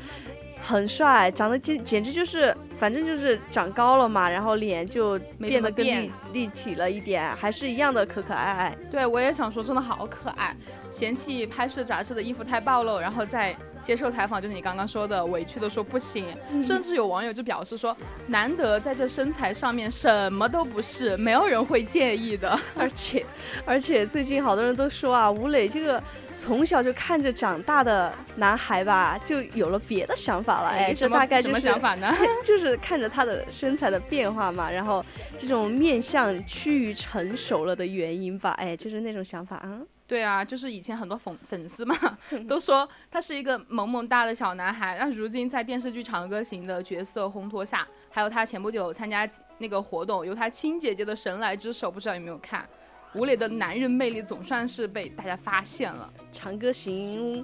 [0.59, 8.77] 很帅，长得简简直就是，反正就是长高了嘛，然后脸就变得更立立体了一点，还是一样的可可爱爱。
[8.91, 10.55] 对我也想说，真的好可爱。
[10.91, 13.55] 嫌弃拍摄杂志的衣服太暴露，然后再
[13.87, 16.25] 接受采访，就是你刚刚说的，委屈的说不行。
[16.61, 17.95] 甚至有网友就表示说，
[18.27, 22.59] 难得在这身材上面什么都不是，没有人会介意的。
[22.77, 23.25] 而且，
[23.65, 26.03] 而且最近好多人都说啊，吴磊这个
[26.35, 30.67] 从小就看着长大的男孩吧，就有了别的想法了。
[30.67, 32.13] 哎，这大概就是什么想法呢？
[32.45, 35.01] 就是看着他的身材的变化嘛，然后
[35.37, 39.79] 这种面相趋于成熟了的原因吧，哎，就是那种想法啊。
[40.07, 41.95] 对啊，就是以前很多粉粉丝嘛，
[42.47, 44.97] 都说他是一个萌萌哒的小男孩。
[44.97, 52.65] 那如今在电视剧《长歌行》的角色烘托下，还有他前不久参加那个活动，由他亲姐姐的神来之手，不知道有没有看？
[53.15, 56.09] 吴磊的男人魅力总算是被大家发现了。
[56.31, 57.43] 长歌行，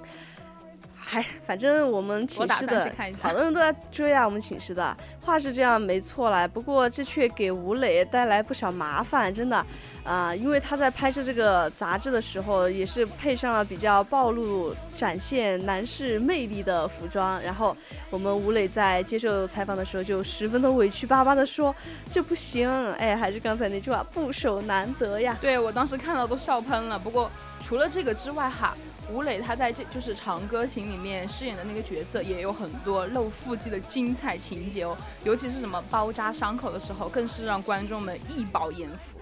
[0.94, 2.90] 还反正我们寝室的
[3.20, 9.66] 好多人都在追啊，我们寝室的话是这样没错啦，不过这却给吴磊带来不少麻烦，真的。
[10.04, 17.40] 啊、因为他在拍摄这个杂志的时候，也是配上了比较暴露、展现男士魅力的服装。
[17.42, 17.74] 然后
[18.10, 21.74] 我们吴磊在接受采访的时候，就十分的委屈巴巴的说
[22.12, 26.98] ：“这不行，哎，还是刚才那句话，不守难得呀。”对我当时看到都笑喷了。
[26.98, 27.30] 不过
[27.66, 28.76] 除了这个之外哈，
[29.10, 34.94] 吴磊他在这就是《长歌行》里面饰演的那个角色，也有很多露腹肌的精彩情节哦，
[35.24, 39.13] 尤其是什么包扎伤口的时候，更是让观众们一饱眼福。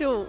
[0.00, 0.26] 就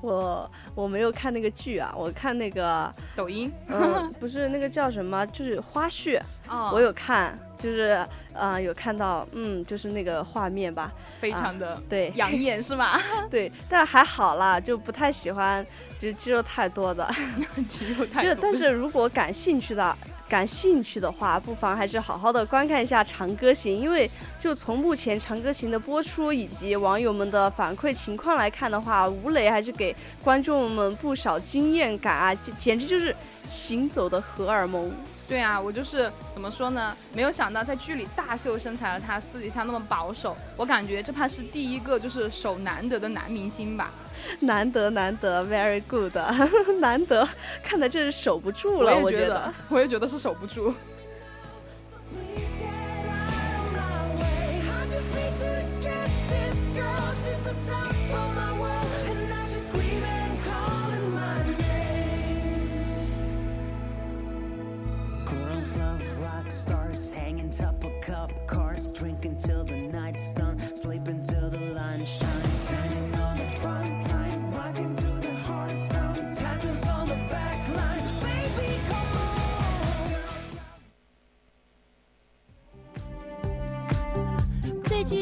[0.00, 6.18] 我我没有看那个剧啊，我看那个抖音，嗯，不是那个叫什么，就是花絮，
[6.48, 12.98] 哦，我有看，就是呃有看到，嗯，就是那个画面吧，非常的对养眼是吧？
[13.30, 15.64] 对，但还好啦，就不太喜欢
[15.98, 17.06] 就是肌肉太多的，
[17.68, 19.94] 肌肉太就多但是如果感兴趣的。
[20.30, 24.08] 感兴趣的话，不妨还是好好的观看一下《长歌行》，因为
[24.38, 33.14] 就从目前《长歌行》的播出以及网友们的反馈情况来看的话，吴磊还是给观众们不少惊艳感啊，简直就是
[33.48, 34.92] 行走的荷尔蒙。
[35.28, 36.96] 对啊，我就是怎么说呢？
[37.12, 40.36] 没有想到在剧里大秀身材的他，私底下那么保守。
[40.56, 43.92] 我感觉这怕是第一个就是手难得的男明星吧。
[44.40, 46.14] 难得难得，very good，
[46.80, 47.28] 难得，
[47.62, 49.52] 看的真是守不住了，我也觉得。
[49.68, 50.72] 我也觉得是守不住。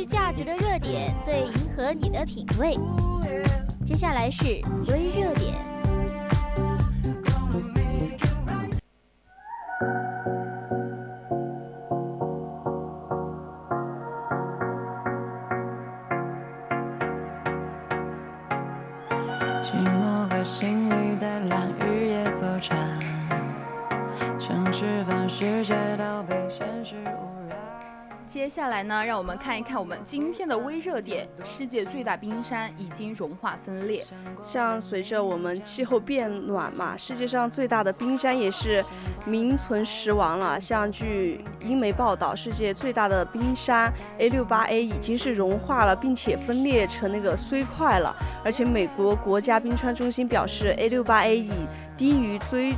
[0.09, 2.75] 价值的热点，最迎合你的品味。
[3.85, 4.45] 接下来是
[4.89, 5.55] 微热点。
[28.39, 34.07] 接下来呢，让我们看一看我们今天的微热点：世界最大冰山已经融化分裂。
[34.45, 38.81] 像随着我们气候变暖嘛，世界上最大的冰山也是
[39.27, 40.59] 名存实亡了。
[40.61, 48.15] 像据英媒报道，世界最大的冰山 A68A 已经是融化了，并且分裂成那个碎块了。
[48.45, 51.51] 而且美国国家冰川中心表示，A68A 已
[51.97, 52.73] 低于追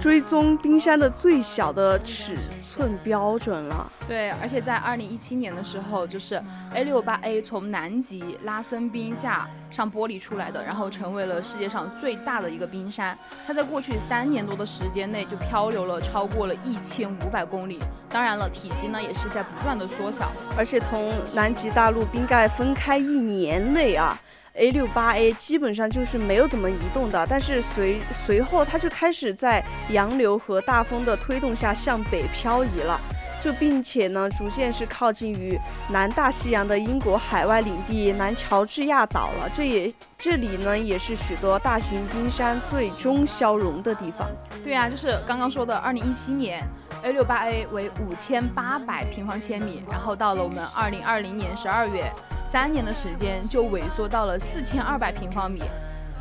[0.00, 3.90] 追踪冰山的最小的尺寸标准了。
[4.06, 6.40] 对，而且在二零一七年的时候，就是
[6.72, 13.18] A 六八 A 从南极拉森冰架上剥离出来的，然后成为了世界上最大的一个冰山。
[13.46, 20.30] 它在过去三年多的时间内就漂流了超过了一千五百公里，当然了，体积呢也是在不断的缩小。
[20.56, 24.16] 而且从南极大陆冰盖分开一年内啊。
[24.58, 33.00] A 六八 A 基本上就是没有怎么移动的，但是随随后它就开始在洋流和大风的推动下向北漂移了，
[33.42, 35.58] 就并且呢逐渐是靠近于
[35.90, 39.48] 南大西洋的英国海外领地南乔治亚岛了。
[39.54, 44.28] 这也这里呢也是许多大型冰山最终消融的地方。
[44.64, 46.62] 对啊，就是刚刚说的，二零一七年
[47.02, 52.12] A 六八 A 为五千八百平方千米，然后到了我们二零二零年十二月。
[52.50, 55.60] 三年的时间就萎缩到了四千二百平方米，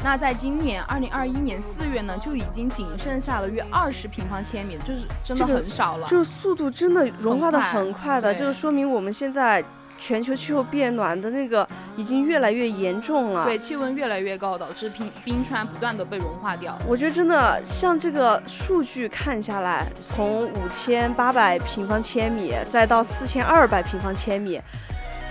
[0.04, 6.06] 那在今年二零二一年四月呢，就已经仅剩下了约二十平方千米，就是真的很少了。
[6.10, 9.64] 就是速度真的融化的很快的，就是说明我们现在
[9.98, 13.46] 全球气候变暖的那个已经越来越严重了。
[13.46, 16.78] 对，气温越来越高，导致冰冰川不断的被融化掉。
[16.88, 24.62] 我觉得真的像这个数据看下来，从五千八百平方千米，再到四千二百平方千米，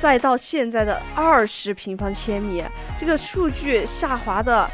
[0.00, 2.62] 再到现在的二十平方千米，
[3.00, 4.68] 这个数据下滑的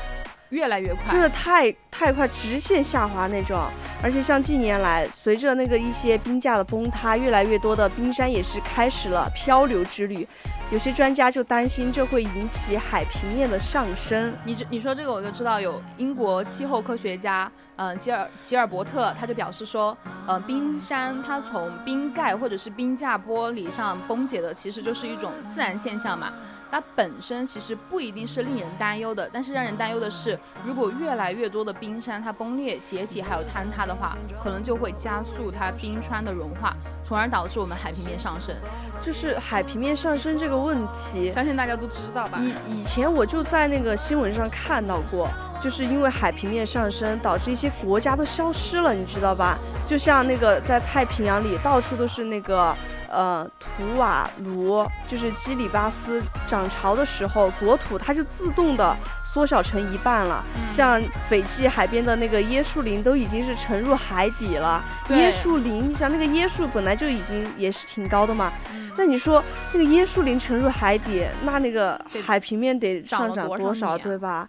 [0.52, 1.18] 越来越真快。
[1.18, 3.58] 的太太快，直线下滑那种。
[4.02, 10.26] 而且像近年来，随着那个一些冰架的崩塌，越来越多的冰山也是开始了漂流之旅。
[10.70, 14.32] 有些专家就担心这会引起海平面的上升。
[14.44, 19.96] 你这你说这个我就知道，有英国气候科学家嗯，吉尔吉尔伯特他就表示说，
[20.26, 26.32] 呃，冰山它从冰盖或者是冰架玻璃上崩解的，其实就是一种自然现象嘛。
[26.72, 38.54] 它本身其实不一定是令人担忧的，但是让人担忧的是，如果越来越多的冰山它崩裂、解体还有坍塌的话，可能就会加速它冰川的融化，从而导致我们海平面上升。
[39.02, 42.40] 就是海平面上升这个问题，相信大家都知道吧？
[42.40, 45.28] 以以前我就在那个新闻上看到过，
[45.60, 49.58] 就是因为海平面上升，导致一些国家都消失了，你知道吧？
[49.86, 52.74] 就像那个在太平洋里，到处都是那个
[53.12, 60.42] 呃图瓦卢，就是基里巴斯涨潮的时候，国土它就自动的缩小成一半了。
[60.70, 64.82] 像斐济海边的那个椰树林都已经是沉入海底了。
[65.10, 68.50] 椰树林，你想那个椰树本来就已经也是挺高的嘛，
[68.96, 74.48] 那你说那个椰树林沉入海底，那那个海平面得上涨多少，多少啊对吧？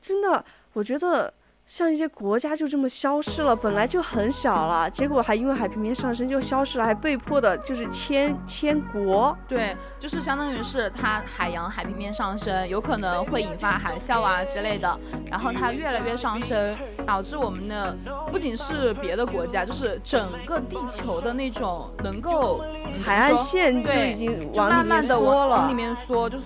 [0.00, 0.42] 真的，
[0.72, 1.32] 我觉得
[1.68, 9.36] 像一些国家就这么消失了，本来就很小了，结果还因为海平面上升就消失了，还被迫的就是迁迁国。
[9.46, 14.98] 对，就是相当于是它海洋海平面上升，有可能会引发海啸啊之类的，
[15.30, 16.74] 然后它越来越上升，
[17.06, 17.94] 导致我们的
[18.32, 26.38] 不仅是别的国家，就是整个地球的那种能够嗯海岸线就对已经往里面慢慢的缩了往往里面缩，就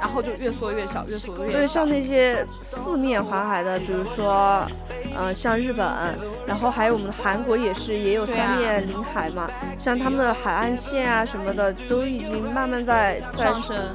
[0.00, 4.63] 然后就越缩越小，越缩越小对，像那些四面环海的，比如说，
[5.16, 5.86] 呃，像日本，
[6.46, 9.48] 然后还有我们的韩国也是，也有三面临海嘛，
[9.78, 13.52] 像他们的海岸线啊什么的，都已经慢慢在在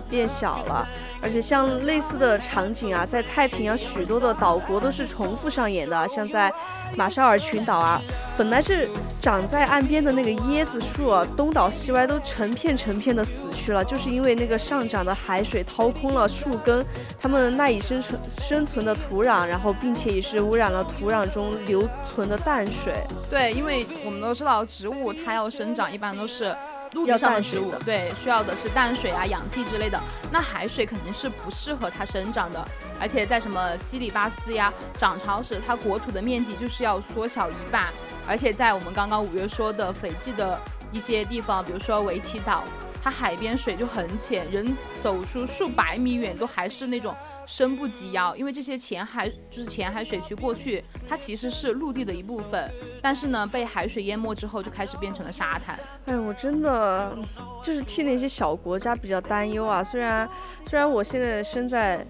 [0.10, 0.88] 变小了。
[1.22, 6.52] 而且像类似的场景啊，在太平洋许多的岛国都是重复上演的，像在
[6.96, 8.02] 马绍尔群岛啊，
[8.38, 8.88] 本来是
[9.22, 16.86] 长在岸边的那个椰子树啊，东倒西歪都成片成片的死去了，就是因为那个上涨的海水掏空了树根，
[17.22, 22.94] 它们赖以生存生存的土壤，然后并且也是污染了土壤中留存的淡水。
[23.30, 26.56] 对，因为我们都知道，植物它要生长，一般都是
[26.94, 30.00] 陆地上的植物对，需要的是淡水啊、氧气之类的。
[30.32, 32.68] 那海水肯定是不适合它生长的，
[33.00, 37.88] 而且在什么基里巴斯呀，涨潮时它国土的面积就是要缩小一半，
[38.28, 40.60] 而且在我们刚刚五月说的斐济的
[40.92, 42.64] 一些地方，比如说维奇岛，
[43.04, 47.16] 它海边水就很浅，人走出数百米远都还是那种。
[47.50, 52.72] 深不及腰，因为这些浅海就是浅海水区过去，它其实是陆地的一部分，
[53.02, 55.78] 但是呢，被海水淹没之后，就开始变成了沙滩。
[56.06, 57.18] 哎，我真的
[57.64, 59.84] 就是替那些小国家比较担忧啊。
[59.84, 60.30] 虽然
[60.68, 62.06] 虽然我现在身在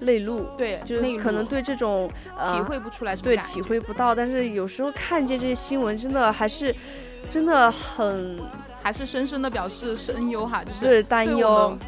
[0.00, 6.74] 内陆，对，就是可能对这种呃体会不出来什么对体会不到，但是有时候看见这些新闻，真的还是
[7.30, 8.38] 真的很
[8.82, 11.78] 还是深深的表示深忧哈，就是对担忧们，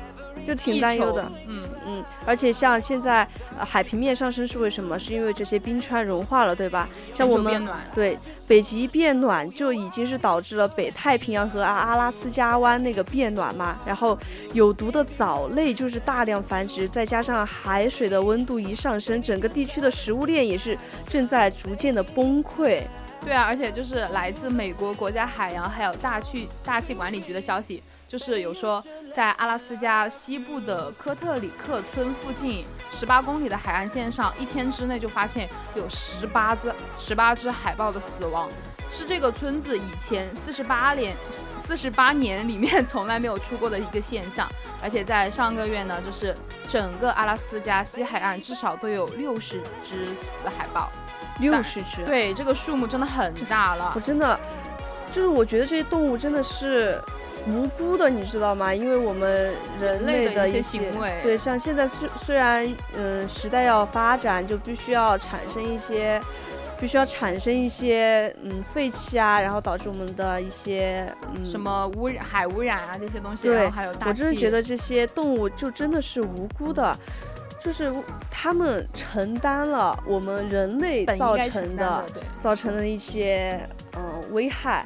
[0.47, 1.25] 就挺担忧的。
[1.47, 3.29] 嗯嗯，而且像现在、
[3.59, 4.99] 呃、海平面上升是为什么？
[4.99, 6.89] 是因为这些冰川融化了，对吧？
[7.15, 14.19] 像我们对北极变暖就已经是导致了北太平洋和阿阿拉斯加湾那个变暖嘛，然后
[14.53, 20.77] 有毒的藻类就是大量繁殖，再加上海水的温度一上升，整个地区的食物链也是
[21.09, 22.83] 正在逐渐的崩溃。
[23.25, 27.83] 对啊，而且就是来自美国国家海洋还有大气大气管理局的消息，
[28.15, 28.81] 就是有说
[29.13, 38.49] 在阿拉斯加西部的科特里克村附近十八公里的海岸线上，一天之内就发现有十八只十八只海豹的死亡，
[38.89, 41.17] 是这个村子以前四十八年
[41.67, 44.49] 四十八年里面从来没有出过的一个现象。
[44.81, 46.33] 而且在上个月呢，就是
[46.69, 50.89] 整个阿拉斯加西海岸至少都有六十只死海豹。
[51.41, 54.01] 六十只，对，这个数目真的很大了我。
[54.01, 54.39] 真的
[55.11, 57.03] 就是我觉得这些动物真的是
[57.47, 58.75] 无辜的，你知道吗？
[58.75, 62.67] 因为我们人类的一些行为对，像现在虽虽然
[62.97, 66.21] 嗯时代要发展，就必须要产生一些。
[66.77, 74.09] 必须要产生一些嗯废气啊，然后导致我们的一些嗯什么污染、海污染啊这些东西，对然后还有大气。
[74.09, 76.95] 我真的觉得这些动物就真的是无辜的，
[77.63, 77.95] 就是
[78.29, 82.07] 他们承担了我们人类造成的的
[82.41, 83.59] 造成的一些
[83.97, 84.85] 嗯、呃危害。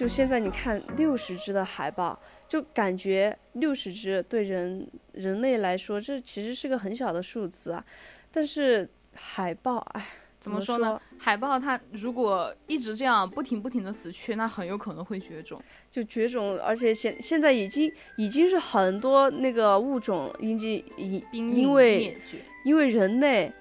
[0.00, 7.84] 就现在你看六十只的海豹，就感觉六十只对人人类来说，这其实是个很小的数字啊。
[8.32, 10.06] 但是海豹，哎，
[10.40, 10.98] 怎么说呢？
[11.18, 15.62] 海豹它如果一直这样不停不停的死去，那很有可能会绝种。
[15.90, 22.16] 就绝种，而且现现在已经已经是很多那个物种已经因因为
[22.64, 23.52] 因为人类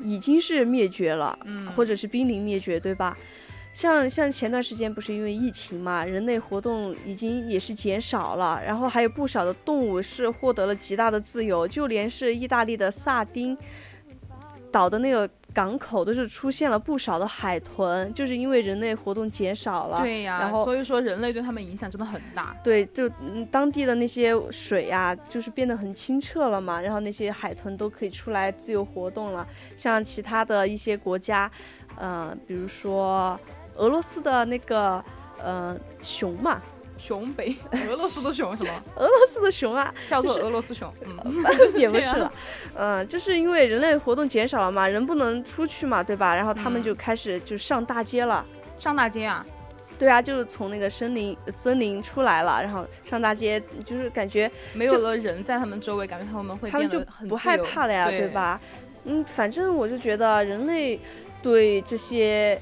[0.00, 3.16] 已经是灭绝了，嗯或者是濒临灭绝，对吧？
[3.76, 13.54] 像像前段时间不是因为疫情嘛，人类活动已经也是减少了，然后还有不少的动物是获得了极大的自由，就连是意大利的萨丁
[14.72, 20.00] 岛的那个港口都是出现了不少的海豚，就是因为人类活动减少了。
[20.00, 22.56] 对呀、然后所以说人类对他们影响真的很大。
[22.64, 29.46] 对，就嗯当地的那些水呀、就是变得很清澈了嘛，然后那些海豚都可以出来自由活动了。
[29.76, 31.50] 像其他的一些国家，
[31.98, 33.38] 呃，比如说
[33.76, 35.02] 俄罗斯的那个
[35.42, 36.60] 呃熊嘛，
[36.98, 37.54] 熊北，
[37.90, 38.70] 俄罗斯的熊什么？
[38.96, 40.92] 俄罗斯的熊啊，叫做俄罗斯熊。
[41.24, 41.44] 嗯，
[41.78, 42.32] 也不是 了，
[42.74, 46.34] 嗯、就是因为人类活动减少了嘛，人不能出去嘛，对吧？
[46.34, 48.44] 然后他们嗯就开始就上大街了。
[48.78, 49.44] 上大街啊，
[49.98, 58.28] 对啊，就是从那个森林森林出来了，然后上大街，就是感觉没有了人在他们周围，感觉他们会他们就不害怕了呀，对对？
[58.28, 58.60] 吧？
[59.04, 61.00] 嗯，反正我就觉得人类
[61.42, 62.60] 对这些，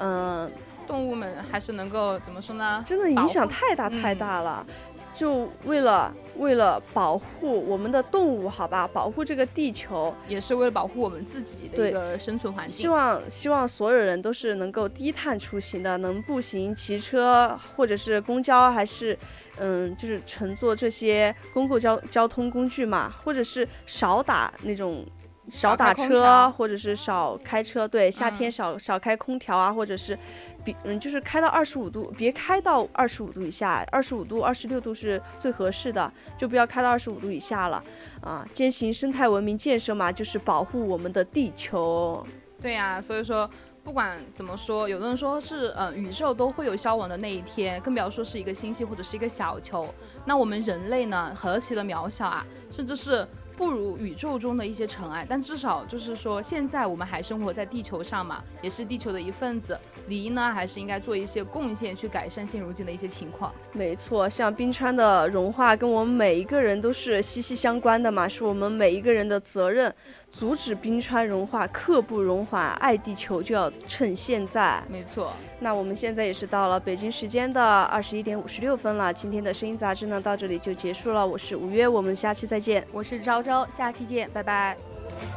[0.00, 0.50] 嗯、
[0.86, 2.82] 动物们还是能够怎么说呢？
[2.86, 4.66] 真的影响太大太嗯大了。
[5.14, 12.88] 就为了为了保护我们的动物，好吧，保护这个地球，也是为了保护我们自己的一个生存环境希。
[12.88, 19.16] 望希望所有人都是能够低碳出行的，能步行、骑车或者是公交，还是
[19.58, 25.06] 嗯，就是乘坐这些公共交交通工具嘛，或者是少打那种。
[25.48, 30.18] 少打车，或者是少开车，对，夏天嗯少、少开空调啊，或者是
[30.64, 37.82] 比嗯，就是开到二十五度，别开到二十五度以下，二十五度、二十六度是最合适的，就不要开到二十五度以下了
[38.22, 38.42] 啊。
[38.54, 42.26] 践行生态文明建设嘛，就是保护我们的地球。
[42.62, 43.48] 对呀、所以说
[43.82, 49.86] 不管怎么说，有的人说是呃宇宙都会有消亡的那一天，更不要说是一个星系或者是一个小球。
[50.24, 53.28] 那我们人类呢，何其的渺小啊，甚至是。
[53.56, 63.52] 不如宇宙中的一些尘埃，但至少就是说，现在我们还生活在地球上嘛，也是地球的一份子，理应呢还是应该做一些贡献，去改善现如今的一些情况。
[63.72, 69.94] 没错，像冰川的融化跟我们每一个人都是息息相关的嘛，是我们每一个人的责任。
[70.30, 74.82] 阻止冰川融化，刻不容缓，爱地球就要趁现在。
[74.90, 81.24] 没错，那我们现在也是到了北京时间的二十一点五十六分了，今天的声音杂志呢到这里就结束了。
[81.24, 82.84] 我是五月，我们下期再见。
[82.90, 84.76] 我是昭昭，下期见，拜拜。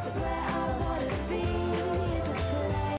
[0.04, 1.27] Cause we're